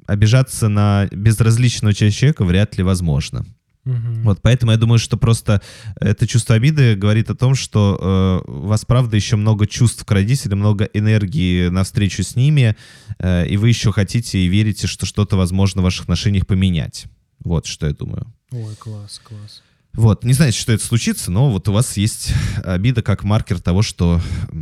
[0.08, 3.45] обижаться на безразличного человека вряд ли возможно.
[3.86, 4.24] Мгм.
[4.24, 5.62] Вот, поэтому я думаю, что просто
[6.00, 10.12] это чувство обиды говорит о том, что э, у вас, правда, еще много чувств к
[10.12, 12.76] родителям, много энергии на встречу с ними,
[13.19, 17.06] э, и вы еще хотите и верите, что что-то возможно в ваших отношениях поменять.
[17.43, 18.34] Вот что я думаю.
[18.52, 19.62] Ой, класс, класс.
[19.93, 23.82] Вот, не знаете, что это случится, но вот у вас есть обида как маркер того,
[23.82, 24.19] что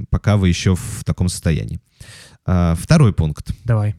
[0.09, 1.79] пока вы еще в таком состоянии.
[2.45, 3.51] А, второй пункт.
[3.63, 3.95] Давай.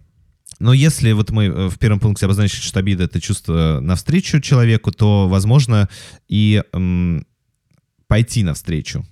[0.60, 4.92] Но если вот мы э, в первом пункте обозначили, что обида— это чувство навстречу человеку,
[4.92, 5.88] то, возможно,
[6.28, 7.26] и м,
[8.06, 9.04] пойти навстречу.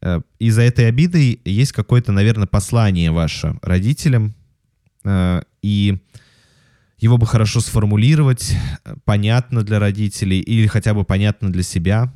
[0.00, 4.34] Э, И за этой обидой есть какое-то, наверное, послание ваше родителям,
[5.04, 5.98] э, и
[6.98, 8.56] его бы хорошо сформулировать,
[9.04, 12.12] понятно для родителей или хотя бы понятно для себя.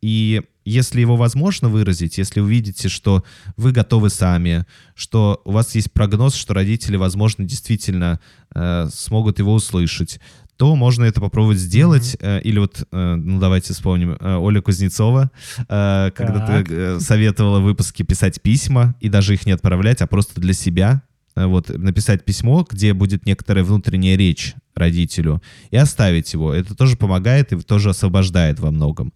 [0.00, 3.24] И если его возможно выразить, если увидите, что
[3.56, 8.20] вы готовы сами, что у вас есть прогноз, что родители, возможно, действительно
[8.54, 10.20] э, смогут его услышать,
[10.56, 12.16] то можно это попробовать сделать.
[12.20, 16.12] Э, Или вот, э, ну давайте вспомним, э, Оля Кузнецова, когда
[16.46, 16.68] Так.
[16.68, 21.02] ты советовала в выпуске писать письма и даже их не отправлять, а просто для себя.
[21.36, 26.54] Вот, написать письмо, где будет некоторая внутренняя речь родителю, и оставить его.
[26.54, 29.12] Это тоже помогает и тоже освобождает во многом.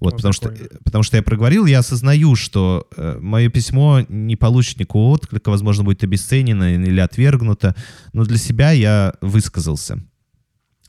[0.00, 0.80] Вот, О, потому, что, прикольно.
[0.84, 5.84] потому что я проговорил, я осознаю, что э, мое письмо не получит никакого отклика, возможно,
[5.84, 7.74] будет обесценено или отвергнуто,
[8.12, 10.02] но для себя я высказался.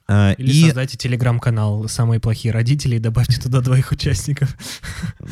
[0.10, 4.56] А, Или и создайте телеграм-канал «Самые плохие родители» и добавьте туда двоих участников.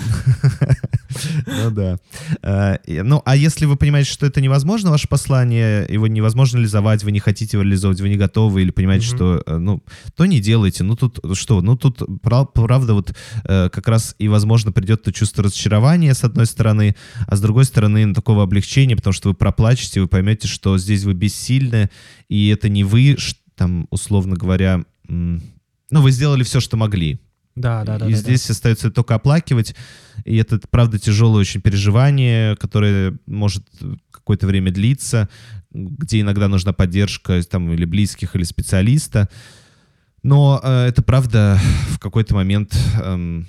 [1.47, 1.97] Ну да.
[2.41, 7.11] А, Ну, а если вы понимаете, что это невозможно, ваше послание, его невозможно реализовать, вы
[7.11, 9.81] не хотите его реализовать, вы не готовы, или понимаете, что, э, ну,
[10.15, 10.83] то не делайте.
[10.83, 11.61] Ну, тут что?
[11.61, 13.13] Ну, тут, прав- правда, вот
[13.45, 16.95] э, как раз и, возможно, придет то чувство разочарования, с одной стороны,
[17.27, 21.03] а с другой стороны, ну, такого облегчения, потому что вы проплачете, вы поймете, что здесь
[21.03, 21.89] вы бессильны,
[22.27, 25.41] и это не вы, ш- там, условно говоря, ну,
[26.01, 27.19] вы сделали все, что могли.
[27.55, 28.07] Да, да, да.
[28.07, 29.75] и да, здесь остается только оплакивать.
[30.25, 33.65] И это, правда, тяжелое очень переживание, которое может
[34.11, 35.29] какое-то время длиться,
[35.71, 39.29] где иногда нужна поддержка там, или близких, или специалиста.
[40.21, 41.59] Но э, это, правда,
[41.91, 42.75] в какой-то момент...
[43.01, 43.47] эм,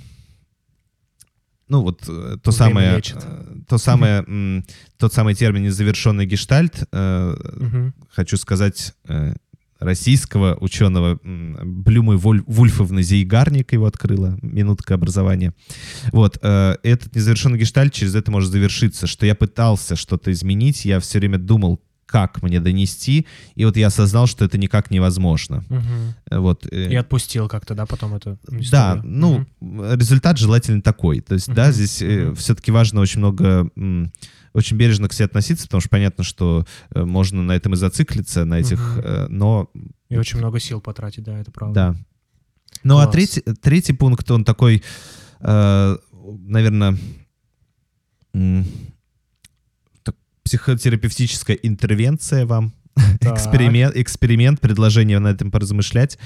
[1.69, 3.17] ну, вот э, то Время самое, лечит.
[3.25, 4.65] э, то самое, м,
[4.99, 7.67] тот самый термин «незавершенный гештальт», э, да.
[7.67, 7.95] Мгм.
[8.09, 9.35] хочу сказать, э,
[9.79, 15.55] российского ученого Блюмы Вульфовны Зейгарник его открыла, минутка образования.
[16.13, 21.01] Вот, э, этот незавершенный гештальт через это может завершиться, что я пытался что-то изменить, я
[21.01, 25.65] все время думал, как мне донести, и вот я осознал, что это никак невозможно.
[25.69, 26.41] Угу.
[26.41, 26.67] Вот.
[26.71, 28.71] Э, и отпустил как-то, да, потом это историю.
[28.71, 29.95] Да, ну, угу.
[29.95, 31.21] результат желательно такой.
[31.21, 31.57] То есть, угу.
[31.57, 32.37] да, здесь угу.
[32.37, 33.71] все-таки важно очень много
[34.57, 38.45] очень бережно к себе относиться, потому что понятно, что э, можно на этом и зациклиться,
[38.45, 39.09] на этих, угу.
[39.29, 39.71] но...
[40.09, 41.75] И очень много сил потратить, да, это правда.
[41.75, 41.97] Да.
[42.83, 43.09] Ну, а Класс.
[43.09, 44.83] а третий, третий пункт, он такой,
[45.41, 46.97] э, наверное,
[50.43, 52.73] психотерапевтическая интервенция вам.
[53.21, 56.19] Эксперимент, эксперимент, предложение на этом поразмышлять.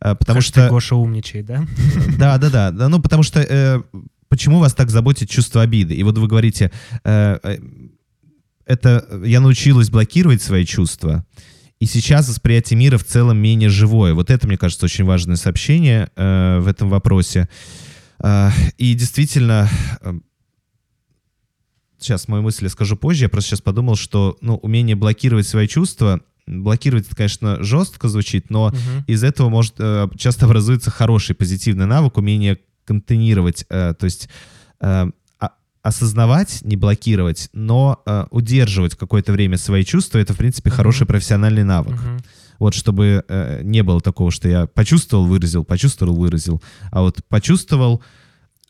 [0.00, 0.68] Э, потому как что...
[0.68, 1.66] Гоша умничает, да?
[2.16, 2.88] Да, да, да.
[2.88, 3.82] Ну, потому что э,
[4.32, 5.94] почему вас так заботит чувство обиды?
[5.94, 6.72] И вот вы говорите,
[7.04, 7.58] э, э,
[8.64, 11.26] это я научилась блокировать свои чувства,
[11.80, 14.14] и сейчас восприятие мира в целом менее живое.
[14.14, 17.46] Вот это, мне кажется, очень важное сообщение э, в этом вопросе.
[18.24, 19.68] Э, и действительно,
[20.00, 20.14] э,
[21.98, 25.68] сейчас мою мысль я скажу позже, я просто сейчас подумал, что ну, умение блокировать свои
[25.68, 28.76] чувства, блокировать это, конечно, жестко звучит, но угу.
[29.06, 34.28] из этого может э, часто образуется хороший позитивный навык, умение контейнировать, э, то есть
[34.80, 35.10] э,
[35.82, 41.06] осознавать, не блокировать, но э, удерживать какое-то время свои чувства, это, в принципе, uh хороший
[41.06, 41.94] профессиональный навык.
[41.94, 42.20] uh
[42.58, 48.02] Вот чтобы э, не было такого, что я почувствовал, выразил, почувствовал, выразил, а вот почувствовал,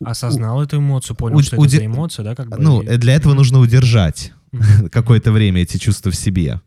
[0.03, 1.77] Осознал эту эмоцию, понял, у, что уди...
[1.77, 2.35] это за эмоция, да?
[2.35, 2.97] Как бы, ну, и...
[2.97, 4.33] для этого нужно удержать
[4.91, 6.61] какое-то время эти чувства в себе.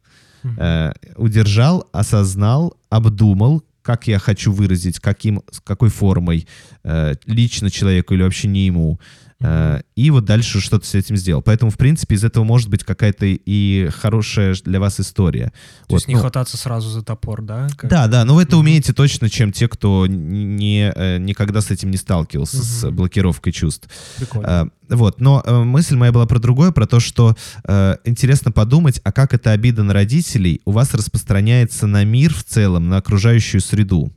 [0.59, 6.49] Э, удержал, осознал, обдумал, как я хочу выразить, каким, какой формой,
[6.83, 8.99] э, лично человеку или вообще не ему.
[9.41, 11.43] Э, и вот дальше что-то с этим сделал.
[11.43, 15.53] Поэтому, в принципе, из этого может быть какая-то и хорошая для вас история.
[15.87, 17.69] То вот, есть не ну, хвататься сразу за топор, да?
[17.77, 17.91] Как...
[17.91, 21.91] Да, да, но вы это умеете точно, чем те, кто не, э, никогда с этим
[21.91, 22.65] не сталкивался, угу.
[22.65, 23.89] с блокировкой чувств.
[24.17, 24.71] Прикольно.
[24.89, 29.35] Вот, но мысль моя была про другое, про то, что э, интересно подумать, а как
[29.35, 34.13] эта обида на родителей у вас распространяется на мир в целом, на окружающую среду.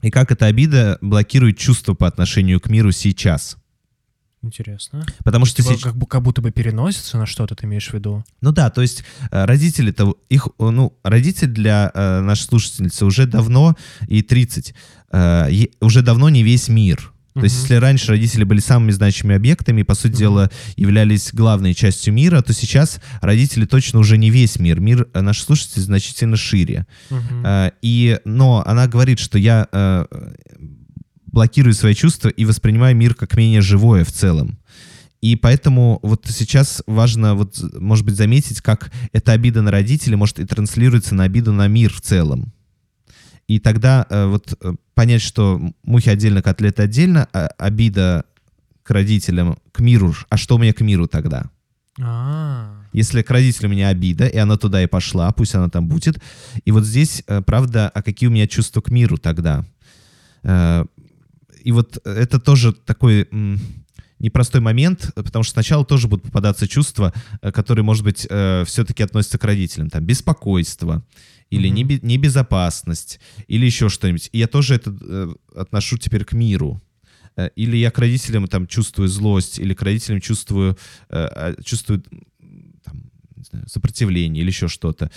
[0.00, 3.58] И как эта обида блокирует чувства по отношению к миру сейчас.
[4.44, 5.06] Интересно.
[5.24, 8.24] Потому что типа, как, как будто бы переносится на что-то, ты имеешь в виду?
[8.42, 13.74] Ну да, то есть э, родители-то, их, ну, родитель для э, нашей слушательницы уже давно,
[14.06, 14.74] и 30,
[15.12, 17.10] э, уже давно не весь мир.
[17.32, 17.44] То uh-huh.
[17.44, 20.18] есть, если раньше родители были самыми значимыми объектами, по сути uh-huh.
[20.18, 24.78] дела, являлись главной частью мира, то сейчас родители точно уже не весь мир.
[24.78, 26.86] Мир э, наших слушателей значительно шире.
[27.08, 27.72] Uh-huh.
[27.80, 29.66] И, но она говорит, что я
[31.34, 34.58] блокирую свои чувства и воспринимаю мир как менее живое в целом.
[35.20, 40.38] И поэтому вот сейчас важно, вот, может быть, заметить, как эта обида на родителей может
[40.38, 42.52] и транслируется на обиду на мир в целом.
[43.48, 48.24] И тогда э, вот э, понять, что мухи отдельно, котлеты отдельно, а обида
[48.82, 51.50] к родителям, к миру, а что у меня к миру тогда?
[52.00, 52.84] А-а-а.
[52.92, 56.22] Если к родителям у меня обида, и она туда и пошла, пусть она там будет.
[56.64, 59.64] И вот здесь, э, правда, а какие у меня чувства к миру тогда?
[61.64, 63.26] И вот это тоже такой
[64.18, 69.02] непростой момент, потому что сначала тоже будут попадаться чувства, э, которые, может быть, э, все-таки
[69.02, 69.90] относятся к родителям.
[69.90, 71.04] Там беспокойство
[71.50, 72.00] или mm-hmm.
[72.02, 74.30] небезопасность или еще что-нибудь.
[74.32, 76.80] И я тоже это э, отношу теперь к миру.
[77.56, 82.00] Или я к родителям там чувствую злость, или к родителям чувствую, а, чувствую
[82.84, 83.10] там,
[83.50, 85.10] знаю, сопротивление или еще что-то.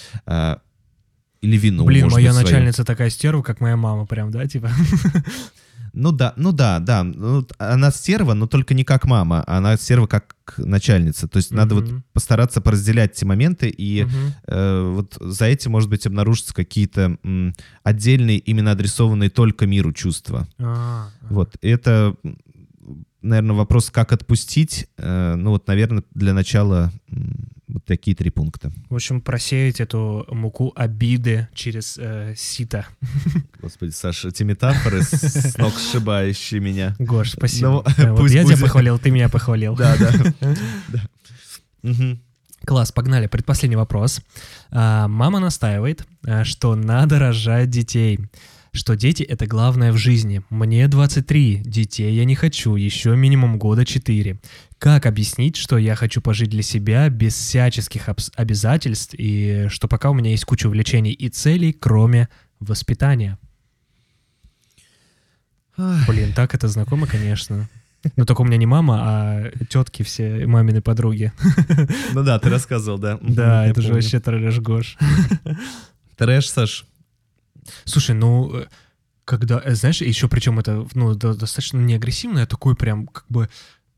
[1.41, 1.86] Или вину.
[1.86, 2.86] Блин, моя быть, начальница свою.
[2.88, 4.71] такая стерва, как моя мама, прям, да, типа.
[5.99, 7.03] Ну да, ну да, да.
[7.03, 11.27] Ну, она стерва, но только не как мама, а она стерва как начальница.
[11.27, 11.55] То есть mm-hmm.
[11.55, 14.31] надо вот постараться поразделять эти моменты, и mm-hmm.
[14.47, 20.47] э, вот за этим, может быть, обнаружатся какие-то м, отдельные, именно адресованные только миру чувства.
[20.60, 22.15] Ah, Вот, это,
[23.21, 24.88] наверное, вопрос, как отпустить.
[24.97, 26.91] Э, ну вот, наверное, для начала
[27.67, 28.71] вот такие три пункта.
[28.89, 32.86] В общем, просеять эту муку обиды через э, сито.
[33.62, 36.95] Господи, Саша, эти метафоры с ног сшибающие меня.
[36.99, 37.84] Гош, спасибо.
[37.97, 39.75] Ну, вот я тебя похвалил, ты меня похвалил.
[39.75, 41.06] Да, да.
[42.65, 43.27] Класс, погнали.
[43.27, 44.21] Предпоследний вопрос.
[44.71, 48.19] А, мама настаивает, а, что надо рожать детей
[48.77, 50.41] что дети— это главное в жизни.
[50.49, 54.39] Мне 23, детей я не хочу, еще минимум года 4.
[54.77, 60.13] Как объяснить, что я хочу пожить для себя без всяческих обязательств и что пока у
[60.13, 62.29] меня есть куча увлечений и целей, кроме
[62.60, 63.37] воспитания?
[66.08, 67.69] Блин, так это знакомо, конечно.
[68.15, 71.33] Но только у меня не мама, а тетки все, мамины подруги.
[72.13, 73.19] Ну да, ты рассказывал, да.
[73.21, 74.97] Да, это же вообще трэш, Гош.
[76.15, 76.85] Трэш, Саш.
[77.85, 78.67] Слушай, ну, э,
[79.25, 83.49] когда, э, знаешь, еще причем это, ну, до- достаточно не агрессивно, такой прям, как бы,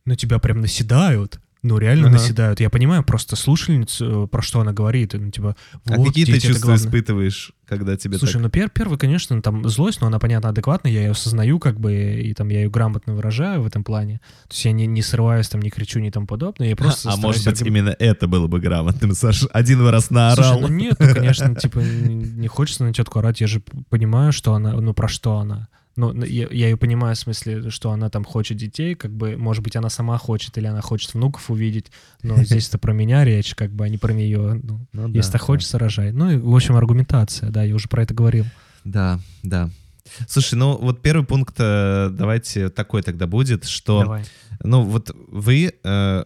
[0.06, 1.40] на тебя прям наседают.
[1.62, 2.14] Ну, реально Ага.
[2.18, 2.62] наседают.
[2.62, 5.14] Я понимаю просто слушательницу, э, про что она говорит.
[5.14, 5.58] Ну, типа,
[5.90, 8.42] А вот, какие ты чувства испытываешь, когда тебе Слушай, так...
[8.44, 11.94] ну пер, первый, конечно, там злость, но она, понятно, адекватная, я ее осознаю, как бы,
[11.94, 14.22] и там я ее грамотно выражаю в этом плане.
[14.48, 17.18] То есть я не, не срываюсь, там, не кричу, не тому подобное, я просто а
[17.18, 19.48] может быть, аргум- именно это было бы грамотным, Саша?
[19.52, 20.62] Один раз Слушай, наорал.
[20.62, 24.54] ну нет, ну, конечно, типа, не не хочется на тетку орать, я же понимаю, что
[24.54, 25.68] она, ну, про что она.
[26.00, 29.62] Ну, я, я ее понимаю в смысле, что она там хочет детей, как бы, может
[29.64, 31.92] быть, она сама хочет, или она хочет внуков увидеть,
[32.24, 34.62] но здесь это про меня речь, как бы, а не про нее.
[34.64, 35.40] Ну, Ну да, если да.
[35.40, 36.12] хочется, рожай.
[36.14, 38.46] Ну, и, в общем, аргументация, да, я уже про это говорил.
[38.86, 39.70] Да, да.
[40.28, 44.24] Слушай, ну вот первый пункт, давайте такой тогда будет, что, Давай.
[44.64, 46.24] ну вот вы, э,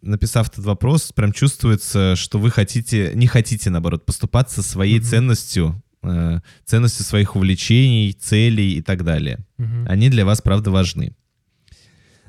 [0.00, 5.06] написав этот вопрос, прям чувствуется, что вы хотите, не хотите, наоборот, поступаться своей Мгм.
[5.06, 9.38] ценностью, э, ценностью своих увлечений, целей и так далее.
[9.58, 9.86] Мгм.
[9.88, 11.14] Они для вас, правда, важны.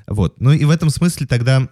[0.06, 0.40] Вот.
[0.40, 1.68] Ну и в этом смысле тогда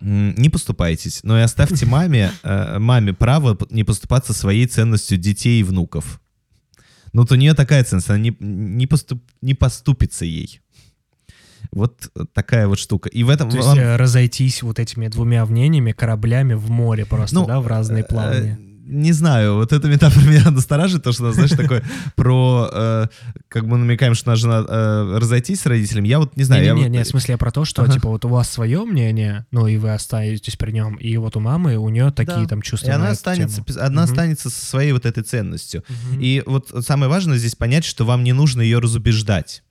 [0.00, 5.64] не поступайтесь, но и оставьте маме, э, маме право не поступаться своей ценностью детей и
[5.64, 6.20] внуков.
[7.12, 10.60] Ну, вот у нее такая ценность, она не, не, поступ, не поступится ей.
[11.72, 13.08] Вот такая вот штука.
[13.08, 13.48] И в этом...
[13.50, 17.60] То есть вам- э, разойтись вот этими двумя мнениями, кораблями в море просто, Ну, да,
[17.60, 18.58] в разные Э, плавания.
[18.88, 21.82] Не знаю, вот эта метафора меня настораживает, то, что, она, знаешь, такое
[22.14, 23.06] про, э,
[23.48, 26.06] как мы намекаем, что надо жена э, разойтись с родителями.
[26.06, 26.64] Я вот не знаю.
[26.64, 27.94] я Не, не, вот- не, в смысле я про то, что Ага.
[27.94, 31.40] типа вот у вас свое мнение, ну и вы остаетесь при нем, и вот у
[31.40, 32.46] мамы у нее такие Да.
[32.46, 32.86] там чувства.
[32.88, 33.86] И она останется, тему.
[33.88, 33.98] Мгм.
[33.98, 35.82] останется со своей вот этой ценностью.
[36.20, 39.64] И вот самое важное здесь понять, что вам не нужно ее разубеждать.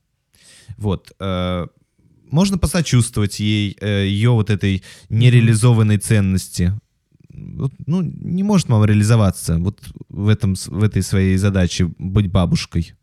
[0.77, 1.13] Вот.
[1.21, 1.67] э,
[2.31, 6.73] Можно посочувствовать ей, ее вот этой нереализованной ценности.
[7.35, 9.79] Ну, не может мама реализоваться вот
[10.09, 12.93] в, этом, в этой своей задаче быть бабушкой.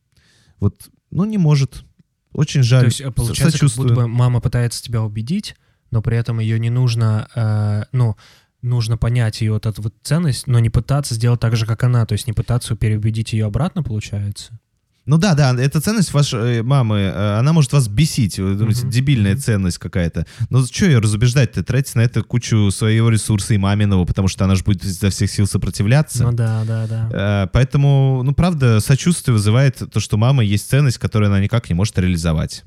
[0.61, 1.85] Вот, ну, не может.
[2.33, 2.81] Очень жаль.
[2.83, 3.89] То есть э, получается, как сочувствую.
[3.91, 5.55] будто бы мама пытается тебя убедить,
[5.91, 8.17] но при этом ее не нужно, э, ну,
[8.63, 12.07] нужно понять ее вот эту вот ценность, но не пытаться сделать так же, как она,
[12.07, 14.59] то есть не пытаться переубедить ее обратно, получается.
[15.05, 18.39] Ну да, да, эта ценность вашей э, мамы, э, она может вас бесить.
[18.39, 20.27] Вы думаете, Мгм, дебильная ценность какая-то.
[20.49, 21.65] Но что ее разубеждать-то?
[21.65, 25.31] Тратить на это кучу своего ресурса и маминого, потому что она же будет изо всех
[25.31, 26.23] сил сопротивляться.
[26.25, 27.09] Ну да, да, да.
[27.45, 31.75] Э, Поэтому, ну, правда, сочувствие вызывает то, что мама есть ценность, которую она никак не
[31.75, 32.65] может реализовать.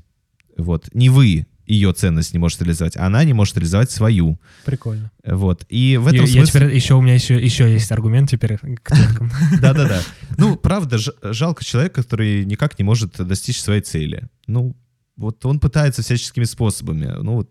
[0.58, 0.94] Вот.
[0.94, 4.38] Не вы ее ценность не можете реализовать, а она не может реализовать свою.
[4.64, 5.10] Прикольно.
[5.24, 5.64] Вот.
[5.68, 6.60] И в этом Я, я смысле...
[6.60, 9.30] теперь еще у меня еще, еще есть аргумент теперь к теткам.
[9.60, 10.00] Да-да-да.
[10.38, 14.28] Ну, правда, жалко человека, который никак не может достичь своей цели.
[14.46, 14.76] Ну,
[15.16, 17.12] вот он пытается всяческими способами.
[17.20, 17.50] Ну, вот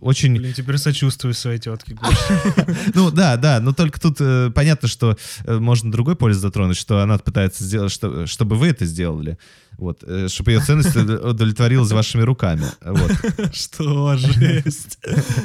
[0.00, 0.36] очень...
[0.36, 1.96] Блин, теперь сочувствую своей тетке.
[2.94, 7.00] Ну, да, да, но только тут э, понятно, что э, можно другой полис затронуть, что
[7.00, 9.38] она пытается сделать, что, чтобы вы это сделали.
[9.78, 12.66] Вот, э, чтобы ее ценность удо- удовлетворилась вашими руками.
[12.82, 13.12] Вот.
[13.54, 14.98] Что, жесть.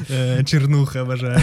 [0.10, 1.40] Э, Чернуха обожаю.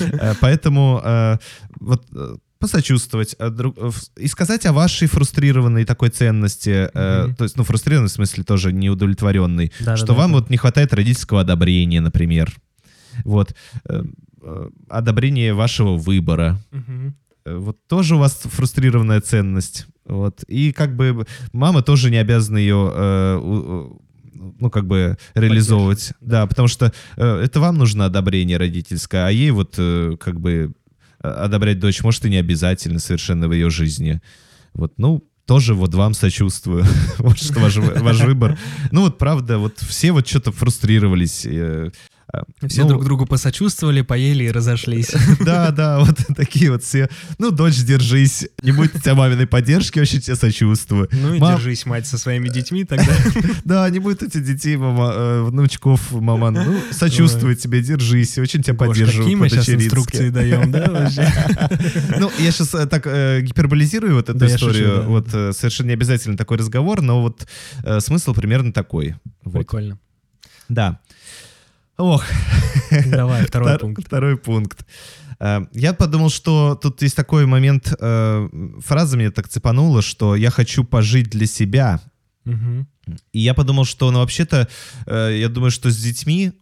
[0.00, 1.38] Э, Поэтому э,
[1.80, 2.36] вот э,
[2.68, 7.34] посочувствовать а друг- э, и сказать о вашей фрустрированной такой ценности, э, Мгм.
[7.36, 9.96] то есть, ну, фрустрированной в смысле тоже неудовлетворенной, Да-да-да.
[9.96, 12.52] что вам вот не хватает родительского одобрения, например.
[13.24, 13.54] Вот.
[13.88, 14.02] Э,
[14.42, 16.58] э, Одобрение вашего выбора.
[17.46, 19.86] Э, Вот тоже у вас фрустрированная ценность.
[20.06, 20.42] Вот.
[20.48, 24.00] И как бы мама тоже не обязана ее, э, у-
[24.60, 26.12] ну, как бы реализовывать.
[26.20, 30.50] Да, потому что э, это вам нужно одобрение родительское, а ей вот э, как бы
[30.52, 30.68] э,
[31.24, 34.20] одобрять дочь, может, и не обязательно совершенно в ее жизни.
[34.74, 36.84] Вот, ну, тоже вот вам сочувствую.
[37.18, 38.58] Вот что ваш, ваш выбор.
[38.90, 41.46] Ну вот правда, вот все вот что-то фрустрировались.
[42.60, 45.12] Э, Все ну, друг другу посочувствовали, поели и разошлись.
[45.44, 47.08] да, да, вот такие вот все.
[47.38, 48.48] Ну, дочь, держись.
[48.62, 51.08] Не будет у тебя маминой поддержки, вообще тебе сочувствую.
[51.12, 53.12] Ну и Мам- держись, мать, со своими детьми тогда.
[53.64, 56.50] Да, не будет у тебя детей, мама, э, внучков, мама.
[56.50, 58.38] Ну, сочувствую тебе, держись.
[58.38, 61.32] Очень тебя поддерживаю какие мы сейчас инструкции даем, да, вообще?
[62.18, 65.04] Ну, я сейчас так э, гиперболизирую вот эту историю.
[65.04, 67.46] Вот э, совершенно не обязательно такой разговор, но вот
[67.82, 69.16] э, смысл примерно такой.
[69.52, 69.98] Прикольно.
[70.68, 71.00] Да.
[71.96, 72.24] Ох,
[73.06, 74.04] Давай, второй Втор- пункт.
[74.06, 74.86] Второй пункт.
[75.40, 78.48] Э, Я подумал, что тут есть такой момент, э,
[78.84, 82.00] фраза меня так цепанула, что я хочу пожить для себя.
[82.44, 82.86] Мгм.
[83.32, 84.68] И я подумал, что, ну, вообще-то,
[85.06, 86.52] э, я думаю, что с детьми,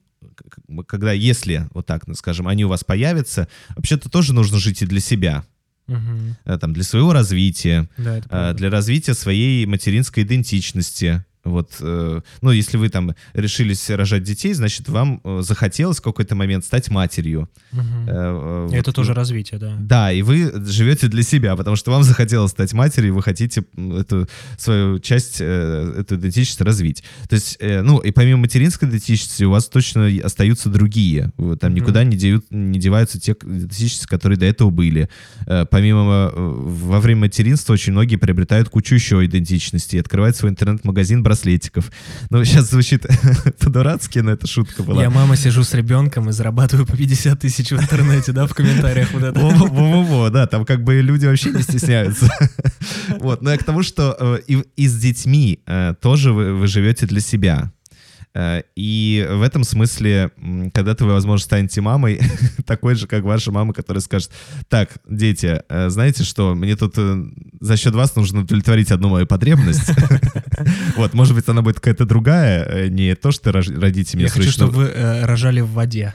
[0.86, 4.86] когда, если, вот так, ну, скажем, они у вас появятся, вообще-то тоже нужно жить и
[4.86, 5.44] для себя.
[5.88, 11.24] Э, Там, для своего развития, Да, для развития своей материнской идентичности.
[11.44, 16.34] Вот, э, ну, если вы там решились рожать детей, значит, вам э, захотелось в какой-то
[16.34, 17.48] момент стать матерью.
[17.72, 18.08] Мгм.
[18.08, 19.76] Э, э, Это вот, тоже развитие, да.
[19.80, 23.64] Да, и вы живете для себя, потому что вам захотелось стать матерью, вы хотите
[23.98, 27.02] эту свою часть, э, эту идентичность развить.
[27.28, 31.32] То есть, э, ну, и помимо материнской идентичности у вас точно остаются другие.
[31.60, 35.08] Там никуда не, деют- не деваются те идентичности, которые до этого были.
[35.46, 41.22] Э, Помимо, э, во время материнства очень многие приобретают кучу еще идентичностей, открывают свой интернет-магазин
[41.32, 41.90] браслетиков.
[42.30, 43.06] Ну, сейчас звучит
[43.58, 45.02] по-дурацки, но это шутка была.
[45.02, 49.12] Я мама сижу с ребенком и зарабатываю по 50 тысяч в интернете, да, в комментариях
[49.12, 49.40] вот это.
[49.40, 52.30] Во-во-во, да, там как бы люди вообще не стесняются.
[53.20, 57.20] Вот, но я к тому, что э, и, с детьми э, тоже вы, живете для
[57.20, 57.72] себя.
[58.34, 62.20] Э, И в этом смысле, м, когда-то вы, возможно, станете мамой,
[62.66, 64.30] такой же, как ваша мама, которая скажет,
[64.68, 66.94] так, дети, знаете что, мне тут
[67.60, 69.90] за счет вас нужно удовлетворить одну мою потребность.
[70.96, 74.50] Вот, может быть, она будет какая-то другая, э, не то, что родите меня Я хочу,
[74.50, 76.14] чтобы вы э, рожали в воде.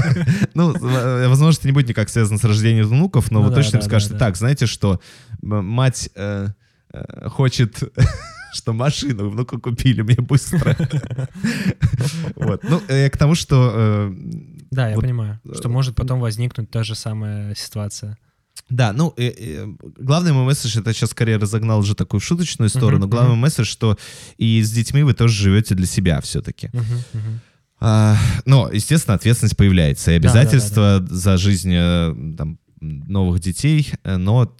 [0.54, 3.56] ну, в- возможно, это не будет никак связано с рождением внуков, но Ну вы да,
[3.56, 5.00] точно им скажете, да, так, знаете что,
[5.42, 6.48] мать э,
[6.92, 7.82] э, хочет,
[8.52, 10.76] что машину внуку купили мне быстро.
[12.36, 12.62] Вот.
[12.64, 13.70] Ну, э, к тому, что...
[13.74, 14.12] э,
[14.70, 18.16] Да, я понимаю, э, что может потом возникнуть та же самая ситуация.
[18.70, 19.66] Да, ну, э, э,
[19.98, 23.40] главный мой месседж, это сейчас скорее разогнал уже такую шуточную сторону, Мгм, главный мгм.
[23.40, 23.96] месседж, что
[24.36, 26.68] и с детьми вы тоже живете для себя все-таки.
[26.72, 27.40] Мгм, мгм.
[27.80, 33.40] А, но, естественно, ответственность появляется, и Да, да, да, обязательства за жизнь э, там, новых
[33.40, 34.54] детей, э, но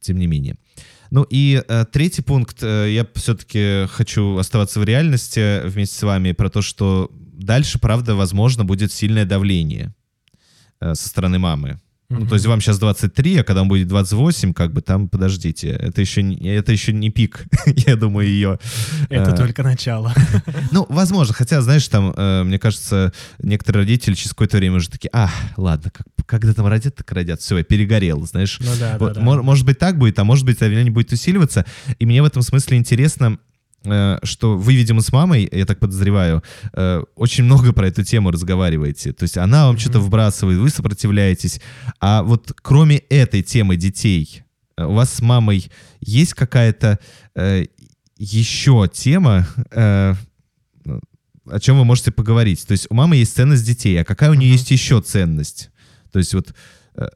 [0.00, 0.56] тем не менее.
[1.10, 6.32] Ну и э, третий пункт, э, я все-таки хочу оставаться в реальности вместе с вами
[6.32, 9.94] про то, что дальше, правда, возможно, будет сильное давление
[10.80, 11.80] э, со стороны мамы.
[12.10, 15.68] Ну, то есть вам сейчас 23, а когда вам будет 28, как бы там, подождите,
[15.68, 18.58] это еще не, это еще не пик, я думаю, ее.
[19.08, 20.12] Это э, только начало.
[20.70, 25.10] ну, возможно, хотя, знаешь, там, э, мне кажется, некоторые родители через какое-то время уже такие,
[25.12, 28.58] а, ладно, как, когда там родят, так родят, все, я перегорел, знаешь.
[28.60, 29.20] Ну да, да, Вот, да.
[29.20, 31.64] мо- Может быть, так будет, а может быть, давление будет усиливаться.
[31.98, 33.38] И мне в этом смысле интересно,
[34.22, 39.12] что вы, видимо, с мамой, я так подозреваю, э, очень много про эту тему разговариваете.
[39.12, 39.80] То есть она вам Мгм.
[39.80, 41.60] что-то вбрасывает, вы сопротивляетесь.
[42.00, 44.42] А вот кроме этой темы детей,
[44.76, 45.70] э, у вас с мамой
[46.00, 46.98] есть какая-то
[47.36, 47.66] э,
[48.16, 50.14] еще тема, э,
[51.50, 52.66] о чем вы можете поговорить?
[52.66, 54.52] То есть у мамы есть ценность детей, а какая у нее Мгм.
[54.56, 55.70] есть еще ценность?
[56.10, 56.54] То есть вот э,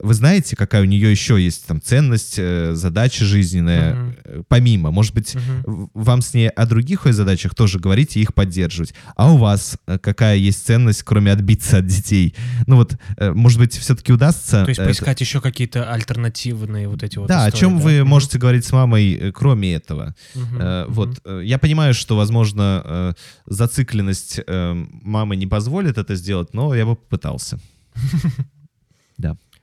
[0.00, 4.16] вы знаете, какая у нее еще есть там ценность, э, задача жизненная, Мгм.
[4.24, 4.90] э, помимо?
[4.90, 8.92] Может быть, в- вам с ней о других ее задачах тоже говорить и их поддерживать.
[9.14, 12.34] А у вас э, какая есть ценность, кроме отбиться от детей?
[12.66, 14.64] Ну вот, э, может быть, все-таки удастся...
[14.64, 17.84] То есть э, поискать еще какие-то альтернативные вот эти вот Да, о истории, чем да?
[17.84, 18.08] вы Мгм.
[18.08, 20.14] можете говорить с мамой, э, кроме этого?
[20.34, 20.92] Мгм, Э, мгм.
[20.94, 23.12] Вот, э, я понимаю, что, возможно, э,
[23.46, 24.72] зацикленность э,
[25.02, 27.60] мамы не позволит это сделать, но я бы попытался.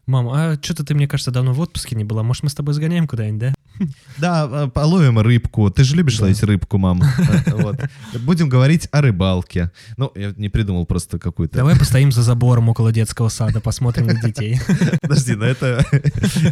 [0.08, 2.22] Мам, а что-то ты, мне кажется, давно в отпуске не была.
[2.22, 3.54] Может, мы с тобой сгоняем куда-нибудь, да?
[4.18, 5.70] Да, э, половим рыбку.
[5.72, 6.24] Ты же любишь Да.
[6.26, 7.02] ловить рыбку, мам.
[7.48, 7.80] Э, Вот.
[8.22, 9.72] Будем говорить о рыбалке.
[9.98, 11.58] Ну, я не придумал просто какую-то...
[11.58, 14.60] Давай постоим за забором около детского сада, посмотрим на детей.
[15.02, 15.84] Подожди, но это...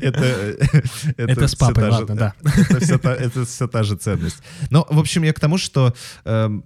[0.01, 0.57] Это,
[1.17, 2.33] Это с всё папой, та же- ладно, да.
[2.43, 4.37] Это все та, это всё та же ценность.
[4.71, 5.93] Но, в общем, я к тому, что
[6.25, 6.63] эм,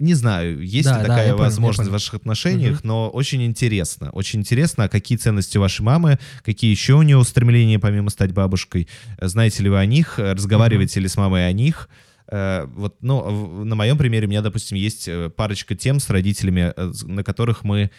[0.00, 4.10] не знаю, есть Да, ли да, такая понял, возможность в ваших отношениях, но очень интересно.
[4.10, 8.32] Очень интересно, а какие ценности у вашей мамы, какие еще у нее устремления, помимо стать
[8.32, 8.88] бабушкой.
[9.20, 10.18] Знаете ли вы о них?
[10.18, 11.88] Разговариваете ли с мамой о них?
[12.32, 16.72] Э, Вот, ну, на моем примере у меня, допустим, есть э, парочка тем с родителями,
[16.76, 17.90] э, на которых мы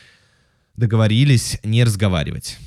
[0.77, 2.57] договорились не разговаривать.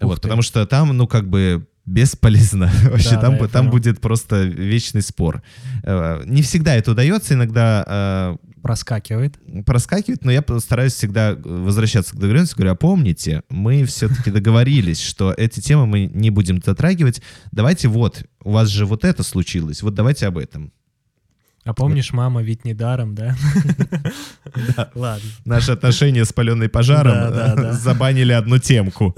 [0.00, 0.22] Ух вот, ты.
[0.22, 2.70] потому что там, ну, как бы бесполезно.
[2.90, 3.70] Вообще, Да, там, да, там понял.
[3.72, 5.42] будет просто вечный спор.
[5.84, 9.36] Не всегда это удается, иногда Проскакивает.
[9.46, 12.54] э, проскакивает, но я стараюсь всегда возвращаться к договоренности.
[12.54, 17.20] Говорю, а помните, мы все-таки договорились, что эти темы мы не будем затрагивать.
[17.52, 20.72] Давайте вот, у вас же вот это случилось, вот давайте об этом.
[21.62, 23.36] А помнишь, мама ведь не даром, да?
[24.94, 25.28] Ладно.
[25.44, 27.72] Наши отношения с паленой пожаром да.
[27.74, 29.14] забанили одну темку.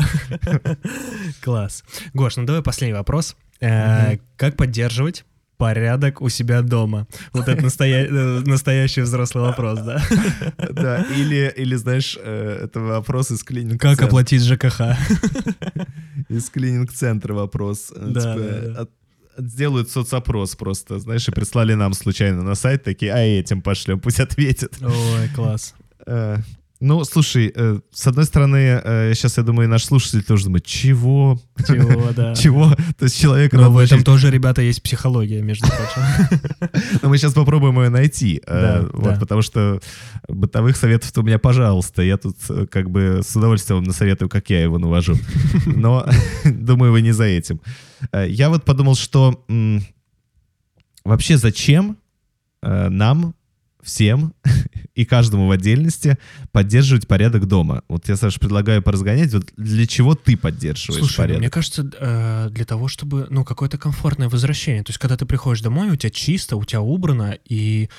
[1.41, 1.85] Класс.
[2.15, 3.37] Гош, ну давай последний вопрос.
[3.61, 5.25] Э, Как поддерживать
[5.57, 7.07] порядок у себя дома?
[7.33, 10.03] Вот это настоя- э, настоящий взрослый вопрос, да?
[10.71, 14.81] Да, или, или знаешь, э, это вопрос из клининг Как оплатить ЖКХ?
[16.29, 17.93] Из клининг-центра вопрос.
[17.97, 18.87] Э, Да, типа, да, да.
[19.39, 24.19] Сделают соцопрос просто, знаешь, и прислали нам случайно на сайт, такие, а этим пошлем, пусть
[24.21, 24.73] ответят.
[24.81, 25.75] Ой, класс.
[26.81, 31.41] Ну, слушай, э, с одной стороны, э, сейчас, я думаю, наш слушатель тоже думает, чего?
[31.67, 32.35] Чего, да.
[32.43, 32.71] Чего?
[32.99, 33.55] То есть человек...
[33.55, 36.81] Но в этом тоже, ребята, есть психология, между прочим.
[37.03, 38.43] Но мы сейчас попробуем ее найти.
[38.47, 39.19] э, вот.
[39.19, 39.81] Потому что
[40.29, 42.03] бытовых советов-то у меня, пожалуйста.
[42.03, 45.15] Я тут э, как бы с удовольствием вам насоветую, как я его навожу.
[45.67, 46.07] Но
[46.45, 47.61] думаю, вы не за этим.
[48.13, 49.45] Э, Я вот подумал, что
[51.05, 51.97] вообще зачем
[52.63, 53.35] нам
[53.83, 54.35] всем
[54.97, 56.19] и каждому в отдельности
[56.53, 57.83] поддерживать порядок дома.
[57.87, 59.33] Вот я, Саша, предлагаю поразгонять.
[59.33, 61.41] Вот для чего ты поддерживаешь Слушай, ну, порядок?
[61.41, 64.83] мне кажется, э, для того, чтобы, ну, какое-то комфортное возвращение.
[64.83, 67.91] То есть, когда ты приходишь домой, у тебя чисто, у тебя убрано, и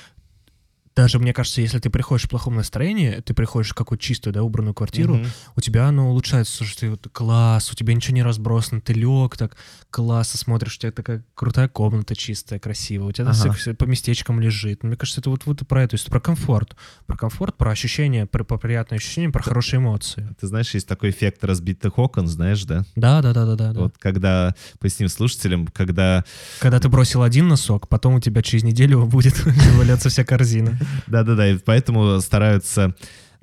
[0.98, 4.42] даже, мне кажется, если ты приходишь в плохом настроении, ты приходишь в какую-то чистую, да,
[4.42, 5.28] убранную квартиру, Мгм.
[5.56, 9.38] у тебя оно улучшается, слушай, ты вот класс, у тебя ничего не разбросано, ты лег
[9.38, 9.58] так
[9.92, 13.52] классно смотришь, у тебя такая крутая комната чистая, красивая, у тебя Ага.
[13.54, 14.82] все, по местечкам лежит.
[14.82, 16.76] Мне кажется, это вот, вот про это, то есть про комфорт.
[17.06, 20.28] Про комфорт, про ощущения, про, про приятные ощущения, про хорошие эмоции.
[20.42, 22.84] Ты знаешь, есть такой эффект разбитых окон, знаешь, да?
[22.96, 23.74] Да, да, да, да, да.
[23.74, 23.80] да.
[23.82, 26.26] Вот когда, поясним слушателям, когда...
[26.60, 29.36] Когда ты бросил один носок, потом у тебя через неделю будет
[29.76, 30.78] валяться вся корзина.
[31.08, 32.96] Да-да-да, и поэтому стараются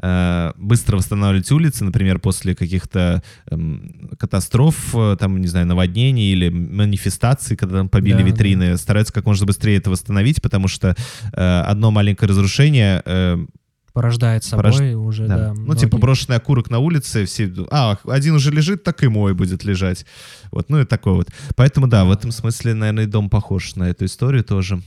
[0.02, 6.48] э, быстро восстанавливать улицы, например, после каких-то эм, катастроф, э, там, не знаю, наводнений или
[6.48, 8.24] манифестаций, когда там побили Да, да.
[8.26, 10.94] витрины, стараются как можно быстрее это восстановить, потому что
[11.32, 13.44] э, одно маленькое разрушение э,
[13.92, 15.36] Порождает собой Порож- уже, Да.
[15.36, 15.52] да.
[15.54, 15.80] ну, многие.
[15.82, 20.04] типа брошенный окурок на улице, все, а, один уже лежит, так и мой будет лежать.
[20.50, 21.28] Вот, ну и такое вот.
[21.54, 24.82] Поэтому, да, в этом смысле, наверное, и дом похож на эту историю тоже.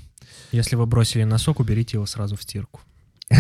[0.51, 2.81] Если вы бросили носок, уберите его сразу в стирку.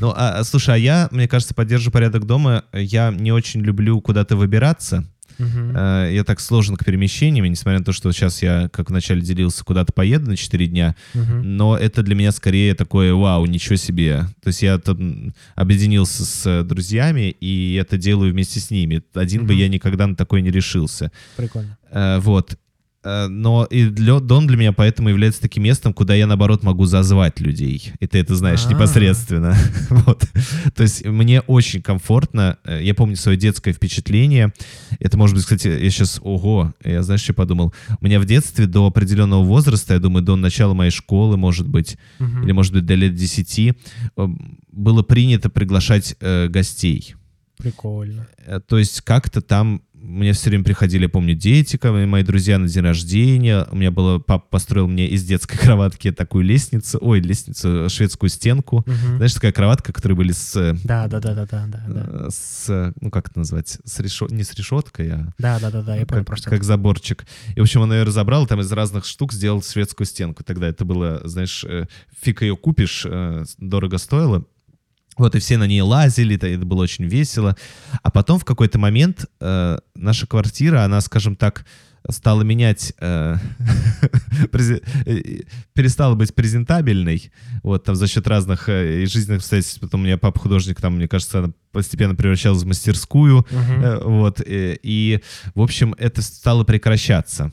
[0.00, 2.64] Ну, а, а, слушай, а я, мне кажется, поддерживаю порядок дома.
[2.72, 5.04] Я не очень люблю куда-то выбираться.
[5.38, 9.64] Э, Я так сложен к перемещениям, несмотря на то, что сейчас я, как вначале делился,
[9.64, 11.56] куда-то поеду на 4 дня, Мгм.
[11.58, 16.24] но это для меня скорее такое «Вау, ничего себе!» То есть я тут м, объединился
[16.24, 19.02] с э, друзьями, и это делаю вместе с ними.
[19.12, 19.60] Один бы Мгм.
[19.60, 21.12] я никогда на такое не решился.
[21.36, 21.76] Прикольно.
[21.90, 22.56] Э, Вот.
[23.06, 26.86] Э, Но и для, дом для меня поэтому является таким местом, куда я, наоборот, могу
[26.86, 27.92] зазвать людей.
[28.00, 28.70] И ты это знаешь А.
[28.72, 29.54] непосредственно.
[29.90, 30.24] Вот.
[30.74, 32.58] То есть мне очень комфортно.
[32.64, 34.52] Э, Я помню свое детское впечатление.
[34.98, 37.72] Это может быть, кстати, я сейчас, ого, я знаешь, что подумал?
[38.00, 41.96] У меня в детстве до определенного возраста, я думаю, до начала моей школы, может быть,
[42.18, 42.42] Мгм.
[42.44, 43.74] или, может быть, до лет 10,
[44.16, 44.28] э,
[44.72, 47.14] было принято приглашать э, гостей.
[47.58, 48.26] Прикольно.
[48.68, 52.68] То есть как-то там мне все время приходили, помню, дети, ко мне, мои друзья на
[52.68, 53.66] день рождения.
[53.70, 58.84] У меня было, папа построил мне из детской кроватки такую лестницу, ой, лестницу, шведскую стенку.
[58.86, 59.16] Мгм.
[59.16, 62.66] Знаешь, такая кроватка, которая были с, э, Да, да, да, да, да, да, э, с,
[62.68, 65.94] э, ну как это назвать, с решет, не с решеткой, а Да, да, да, да,
[65.94, 66.50] я как, понял просто.
[66.50, 67.26] как заборчик.
[67.54, 70.44] И, в общем, он ее разобрал, там из разных штук сделал шведскую стенку.
[70.44, 71.64] Тогда это было, знаешь,
[72.22, 73.06] фиг ее купишь,
[73.58, 74.44] дорого стоило.
[75.16, 77.56] Вот, и все на ней лазили, это, было очень весело.
[78.02, 81.64] А потом в какой-то момент э, наша квартира, она, скажем так,
[82.10, 83.36] стала менять, э,
[84.52, 85.40] э,
[85.72, 89.80] перестала быть презентабельной, вот, там, за счет разных э, жизненных обстоятельств.
[89.80, 93.46] Потом у меня папа художник, там, мне кажется, она постепенно превращалась в мастерскую.
[93.50, 95.20] Э, Вот, э, и,
[95.54, 97.52] в общем, это стало прекращаться.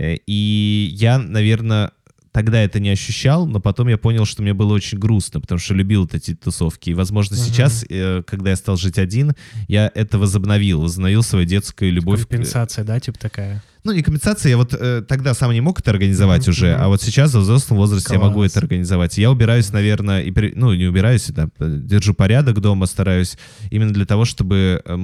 [0.00, 1.90] И я, наверное,
[2.38, 5.74] тогда это не ощущал, но потом я понял, что мне было очень грустно, потому что
[5.74, 6.90] любил вот эти тусовки.
[6.90, 7.44] И, возможно, Мгм.
[7.44, 9.32] сейчас, э, когда я стал жить один,
[9.66, 12.24] я это возобновил, возобновил свою детскую любовь.
[12.26, 13.60] к- Компенсация, да, типа такая.
[13.82, 16.86] Ну, не компенсация, я вот э, тогда сам не мог это организовать Мгм, уже, а
[16.86, 18.52] вот сейчас в взрослом возрасте я могу Класс.
[18.52, 19.18] это организовать.
[19.18, 23.36] Я убираюсь, наверное, и пере- ну, не убираюсь, да, э, держу порядок дома, стараюсь
[23.72, 24.96] именно для того, чтобы э,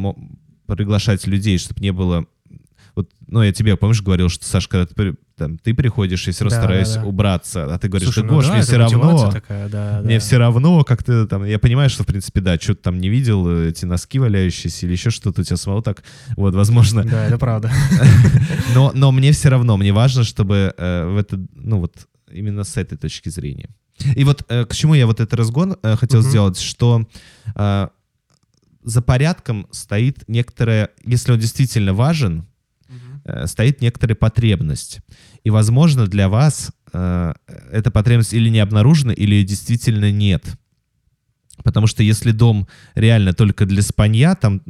[0.68, 2.26] приглашать людей, чтобы не было...
[2.95, 6.45] Вот, ну, я тебе, помнишь, говорил, что, Саш, когда ты, там, ты приходишь, я все
[6.45, 7.07] равно Да, стараюсь да, да.
[7.09, 10.15] убраться, а ты говоришь, Слушай, да, ну Гош, да, мне все равно, такая, да, мне
[10.15, 10.21] да.
[10.21, 13.49] все равно, как ты там, я понимаю, что, в принципе, да, что-то там не видел,
[13.49, 16.05] э, эти носки валяющиеся или еще что-то у тебя самого так,
[16.37, 17.73] вот, возможно, Да, это правда.
[18.75, 22.77] но, но мне все равно, мне важно, чтобы э, в это, ну вот именно с
[22.77, 23.71] этой точки зрения.
[24.17, 26.29] И вот э, к чему я вот этот разгон э, хотел Мгм.
[26.29, 27.07] сделать, что
[27.57, 27.89] э,
[28.83, 32.47] за порядком стоит некоторая, если он действительно важен,
[33.47, 35.01] стоит некоторая потребность.
[35.45, 37.35] И, возможно, для вас э,
[37.70, 40.45] эта потребность или не обнаружена, или действительно нет.
[41.62, 44.62] Потому что если дом реально только для спанья, там,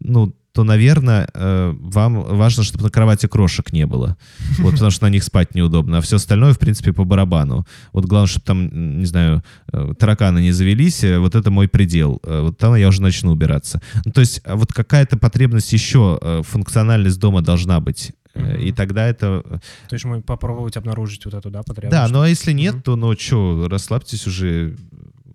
[0.00, 4.16] ну, то, наверное, э, вам важно, чтобы на кровати крошек не было.
[4.58, 5.98] Вот, потому что на них спать неудобно.
[5.98, 7.66] А все остальное, в принципе, по барабану.
[7.92, 9.42] Вот главное, чтобы там, не знаю,
[9.72, 11.04] э, тараканы не завелись.
[11.04, 12.20] э, Вот это мой предел.
[12.22, 13.80] Вот там я уже начну убираться.
[14.04, 18.12] Ну, то есть а вот какая-то потребность еще, функциональность дома должна быть.
[18.34, 18.56] Мгм.
[18.56, 19.42] И тогда это...
[19.88, 21.92] То есть мы попробовать обнаружить вот эту, да, потребность.
[21.92, 22.82] Да, ну а если нет, Мгм.
[22.82, 24.76] то, ну что, расслабьтесь уже.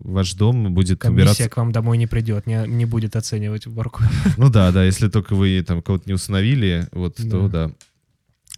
[0.07, 1.49] Ваш дом будет Комиссия убираться.
[1.49, 4.03] к вам домой не придет, не, не будет оценивать уборку.
[4.37, 7.71] Ну да, да, если только вы там кого-то не установили, вот, то да.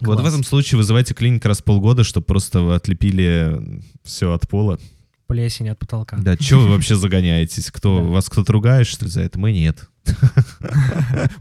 [0.02, 0.34] Вот в Класс.
[0.34, 4.80] этом случае вызывайте клиник раз в полгода, чтобы просто вы отлепили все от пола.
[5.28, 6.18] Плесень от потолка.
[6.18, 7.70] Да, что вы вообще загоняетесь?
[7.72, 8.04] Кто, Да.
[8.06, 9.38] Вас кто-то ругает, что ли, за это?
[9.38, 9.90] Мы нет.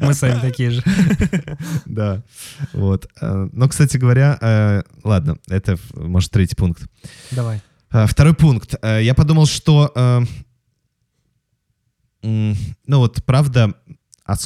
[0.00, 0.82] Мы сами такие же.
[1.86, 2.22] Да,
[2.72, 3.08] вот.
[3.20, 6.82] Э, Но, кстати говоря, э, ладно, это, может, третий пункт.
[7.30, 7.62] Давай.
[7.90, 8.74] А, Второй пункт.
[8.82, 10.20] Э, Я подумал, что, э,
[12.22, 13.74] ну вот, правда,
[14.26, 14.36] а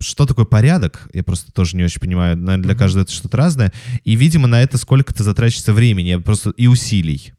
[0.00, 1.08] что такое порядок?
[1.14, 2.36] Я просто тоже не очень понимаю.
[2.36, 3.72] Наверное, для каждого это что-то разное.
[4.04, 7.32] И, видимо, на это сколько-то затрачивается времени просто и усилий.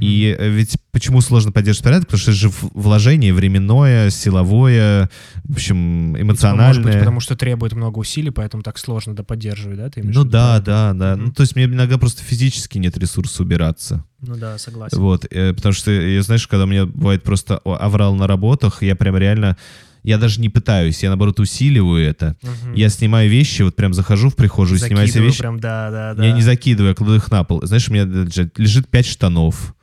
[0.00, 2.06] И э, ведь почему сложно поддерживать порядок?
[2.06, 5.10] Потому что это же вложение временное, силовое,
[5.44, 6.66] в общем, И, типа, эмоциональное.
[6.68, 9.90] Может быть, потому что требует много усилий, поэтому так сложно да поддерживать, да?
[9.90, 11.16] Ты Ну да, да, да.
[11.16, 11.26] Мгм.
[11.26, 14.04] Ну, то есть мне иногда просто физически нет ресурса убираться.
[14.20, 14.98] Ну да, согласен.
[14.98, 18.96] Вот, э, потому что, я, знаешь, когда у меня бывает просто аврал на работах, я
[18.96, 19.56] прям реально,
[20.04, 22.36] я даже не пытаюсь, я наоборот усиливаю это.
[22.42, 22.74] Мгм.
[22.74, 25.40] Я снимаю вещи, вот прям захожу в прихожую, снимаю все Закидываю вещи.
[25.40, 26.24] прям, да, да, да.
[26.24, 27.60] Я не закидываю, я кладу их на пол.
[27.64, 29.74] Знаешь, у меня лежит- лежит 5 штанов,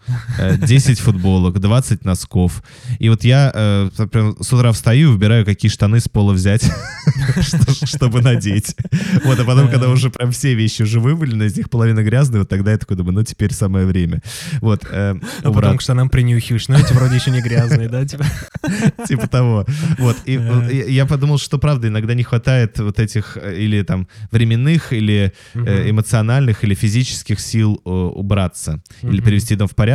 [0.58, 2.64] 10 футболок, 20 носков.
[3.00, 3.90] И вот я э,
[4.40, 6.64] с утра встаю и выбираю, какие штаны с пола взять,
[7.42, 8.76] что- чтобы надеть.
[9.24, 12.50] Вот, а потом, когда уже прям все вещи уже вывалены, из них половина грязная, вот
[12.50, 14.22] тогда я такой думаю, ну теперь самое время.
[14.60, 18.06] Вот, э, А потом к штанам принюхиваешь, но эти вроде еще не грязные, да?
[18.06, 18.26] Типа.
[19.08, 19.66] типа того.
[19.98, 20.18] Вот.
[20.26, 24.94] И э, я подумал, что правда иногда не хватает вот этих э, или там временных,
[24.94, 29.91] или э, эмоциональных, или физических сил э, убраться, или привести дом в порядок.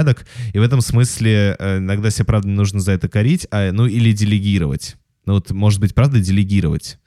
[0.52, 4.12] И в этом смысле э, иногда себя, правда, нужно за это корить, а, ну или
[4.12, 4.96] делегировать.
[5.24, 6.98] Ну вот, может быть, правда, делегировать.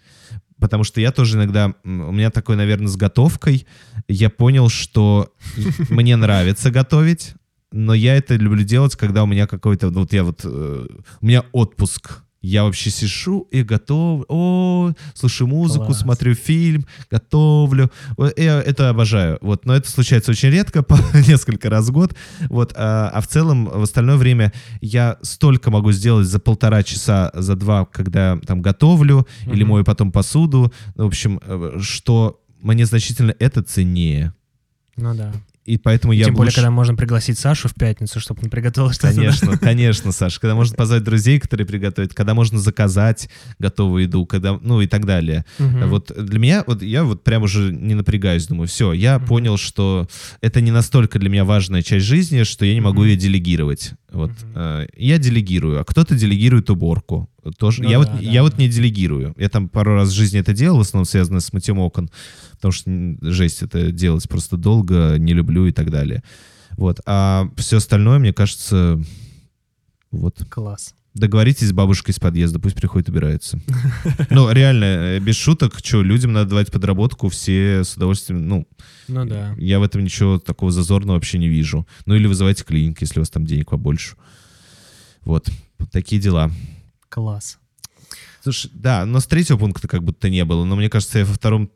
[0.60, 3.66] Потому что я тоже иногда, у меня такой, наверное, с готовкой,
[4.08, 5.34] я понял, что
[5.90, 7.34] мне нравится готовить,
[7.72, 10.88] но я это люблю делать, когда у меня какой-то, вот я вот, э,
[11.22, 12.24] у меня отпуск.
[12.42, 16.00] Я вообще сижу и готов, о, слушаю музыку, Класс.
[16.00, 17.92] смотрю фильм, готовлю.
[18.38, 19.38] Я это обожаю.
[19.42, 22.16] Вот, но это случается очень редко, по несколько раз в год.
[22.50, 27.30] Вот, а, а в целом в остальное время я столько могу сделать за полтора часа,
[27.34, 29.72] за два, когда там готовлю или Мгм.
[29.72, 30.72] мою потом посуду.
[30.96, 34.34] В общем, э, что мне значительно это ценнее.
[34.96, 35.34] Ну да.
[35.70, 38.91] И поэтому я Тем более, лучше- когда можно пригласить Сашу в пятницу, чтобы он приготовил
[38.91, 39.13] что-то.
[39.13, 40.39] Конечно, конечно, Саша.
[40.39, 45.05] Когда можно позвать друзей, которые приготовят, когда можно заказать готовую еду, когда, ну и так
[45.05, 45.45] далее.
[45.59, 45.89] Мгм.
[45.89, 49.28] Вот для меня, вот я вот прям уже не напрягаюсь, думаю, все, я Мгм.
[49.28, 50.07] понял, что
[50.41, 53.09] это не настолько для меня важная часть жизни, что я не могу Мгм.
[53.09, 53.91] ее делегировать.
[54.12, 54.51] Вот Мгм.
[54.55, 57.30] э, я делегирую, а кто-то делегирует уборку.
[57.57, 57.84] Тоже.
[57.84, 58.57] Ну я, да, вот, да, я вот да.
[58.60, 59.34] не делегирую.
[59.38, 62.10] Я там пару раз в жизни это делал, в основном связано с мытьем окон,
[62.53, 62.91] потому что
[63.22, 66.24] жесть это делать просто долго, не люблю и так далее.
[66.72, 66.99] Вот.
[67.05, 69.01] А все остальное, мне кажется,
[70.12, 70.95] вот Класс.
[71.20, 73.59] Договоритесь с бабушкой из подъезда, пусть приходит, убирается.
[74.30, 78.65] Ну, реально, э, без шуток, что, людям надо давать подработку, все с удовольствием, ну,
[79.09, 79.53] Ну да.
[79.57, 81.86] я в этом ничего такого зазорного вообще не вижу.
[82.05, 84.15] Ну, или вызывайте клиник, если у вас там денег побольше.
[85.24, 85.49] Вот,
[85.91, 86.51] такие дела.
[87.09, 87.59] Класс.
[88.41, 91.34] Слушай, да, но с третьего пункта как будто не было, но мне кажется, я во
[91.34, 91.70] втором,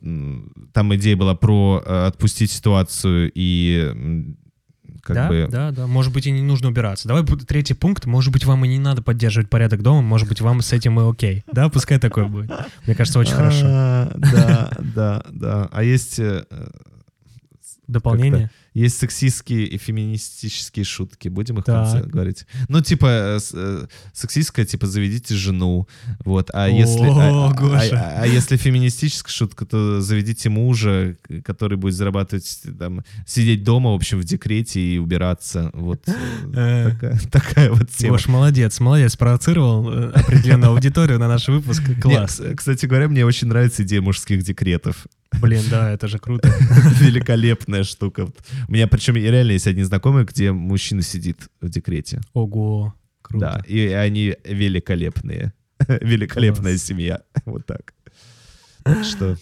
[0.71, 4.33] там идея была про э, отпустить ситуацию и
[5.01, 5.47] как да, бы...
[5.49, 5.87] да, да.
[5.87, 7.07] Может быть, и не нужно убираться.
[7.07, 8.05] Давай будет третий пункт.
[8.05, 10.01] Может быть, вам и не надо поддерживать порядок дома.
[10.01, 11.43] Может быть, вам с этим и окей.
[11.51, 12.51] Да, пускай такое будет.
[12.85, 13.65] Мне кажется, очень хорошо.
[13.65, 15.69] А, Да, да, да.
[15.71, 16.45] А есть э,
[17.87, 18.49] Дополнение.
[18.73, 21.27] Есть сексистские и феминистические шутки.
[21.27, 22.45] Будем их в конце говорить.
[22.69, 25.87] Ну, типа, э, э, сексистская, типа, заведите жену.
[26.25, 26.49] Вот.
[26.53, 31.93] А О, если, а, а- а- а если феминистическая шутка, то заведите мужа, который будет
[31.93, 35.69] зарабатывать, там, сидеть дома, в общем, в декрете и убираться.
[35.73, 36.01] Вот.
[36.07, 36.13] э,
[36.53, 36.91] Э.
[36.91, 38.13] Такая, такая вот тема.
[38.13, 41.83] Гош, молодец, молодец, спровоцировал э, определенную аудиторию на наш выпуск.
[42.01, 42.41] Класс.
[42.55, 45.05] Кстати говоря, мне очень нравится идея мужских декретов.
[45.41, 46.47] Блин, да, это же круто.
[46.99, 48.27] Великолепная штука.
[48.67, 52.21] У меня причем реально есть один знакомый, где мужчина сидит в декрете.
[52.33, 53.45] Ого, круто.
[53.45, 55.53] Да, и они великолепные.
[55.87, 57.21] Великолепная семья.
[57.45, 57.93] Вот так.
[58.83, 59.37] Так что...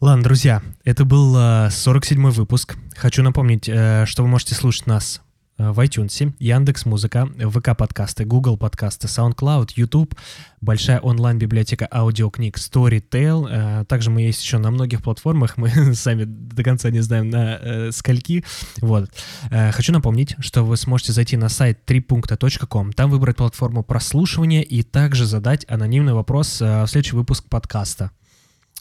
[0.00, 2.76] Ладно, друзья, это был э, 47-й выпуск.
[2.96, 5.27] Хочу напомнить, э, что вы можете слушать нас э,
[5.58, 10.14] в iTunes, Яндекс Музыка, ВК подкасты, Google подкасты, SoundCloud, YouTube,
[10.60, 13.48] большая онлайн-библиотека аудиокниг Storytel.
[13.50, 17.58] Э, Также мы есть еще на многих платформах, мы сами до конца не знаем на
[17.60, 18.44] э, скольки.
[18.80, 19.10] Вот.
[19.50, 24.82] Э, Хочу напомнить, что вы сможете зайти на сайт трипункта.ком, там выбрать платформу прослушивания и
[24.82, 28.12] также задать анонимный вопрос э, в следующий выпуск подкаста.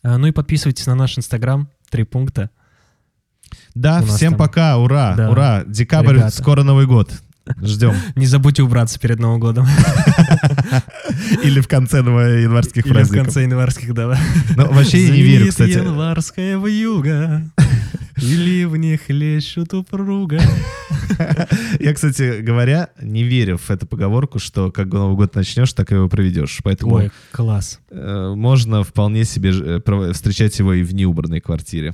[0.03, 2.51] Ну и подписывайтесь на наш инстаграм, три пункта.
[3.81, 5.29] Да, всем там- пока, ура, Да.
[5.29, 5.63] ура.
[5.67, 6.35] Декабрь, Ребята.
[6.35, 7.11] скоро Новый год.
[7.63, 7.93] Ждем.
[8.15, 9.65] Не забудьте убраться перед Новым годом.
[11.43, 13.25] Или в конце январских Или в праздников.
[13.25, 14.17] конце январских, да.
[14.55, 15.71] Ну, вообще я не верю, кстати.
[15.71, 17.43] январская вьюга,
[18.17, 20.41] и ливни хлещут упруга.
[21.79, 25.95] Я, кстати говоря, не верю в эту поговорку, что как Новый год начнешь, так и
[25.95, 26.59] его проведешь.
[26.63, 27.79] Поэтому Ой, класс.
[27.89, 31.93] э, можно вполне себе э, встречать его и в неубранной квартире.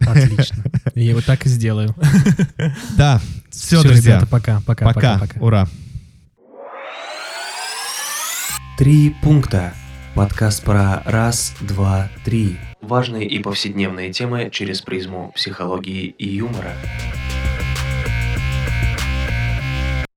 [0.00, 0.64] Отлично.
[0.94, 1.94] Я его так и сделаю.
[2.96, 3.20] Да,
[3.50, 4.16] все, друзья.
[4.16, 5.18] ребята, пока, пока, пока.
[5.18, 5.40] пока, пока.
[5.40, 5.68] Ура.
[8.78, 9.72] Три пункта.
[10.14, 12.56] Подкаст про раз, два, три.
[12.80, 16.72] Важные и повседневные темы через призму психологии и юмора.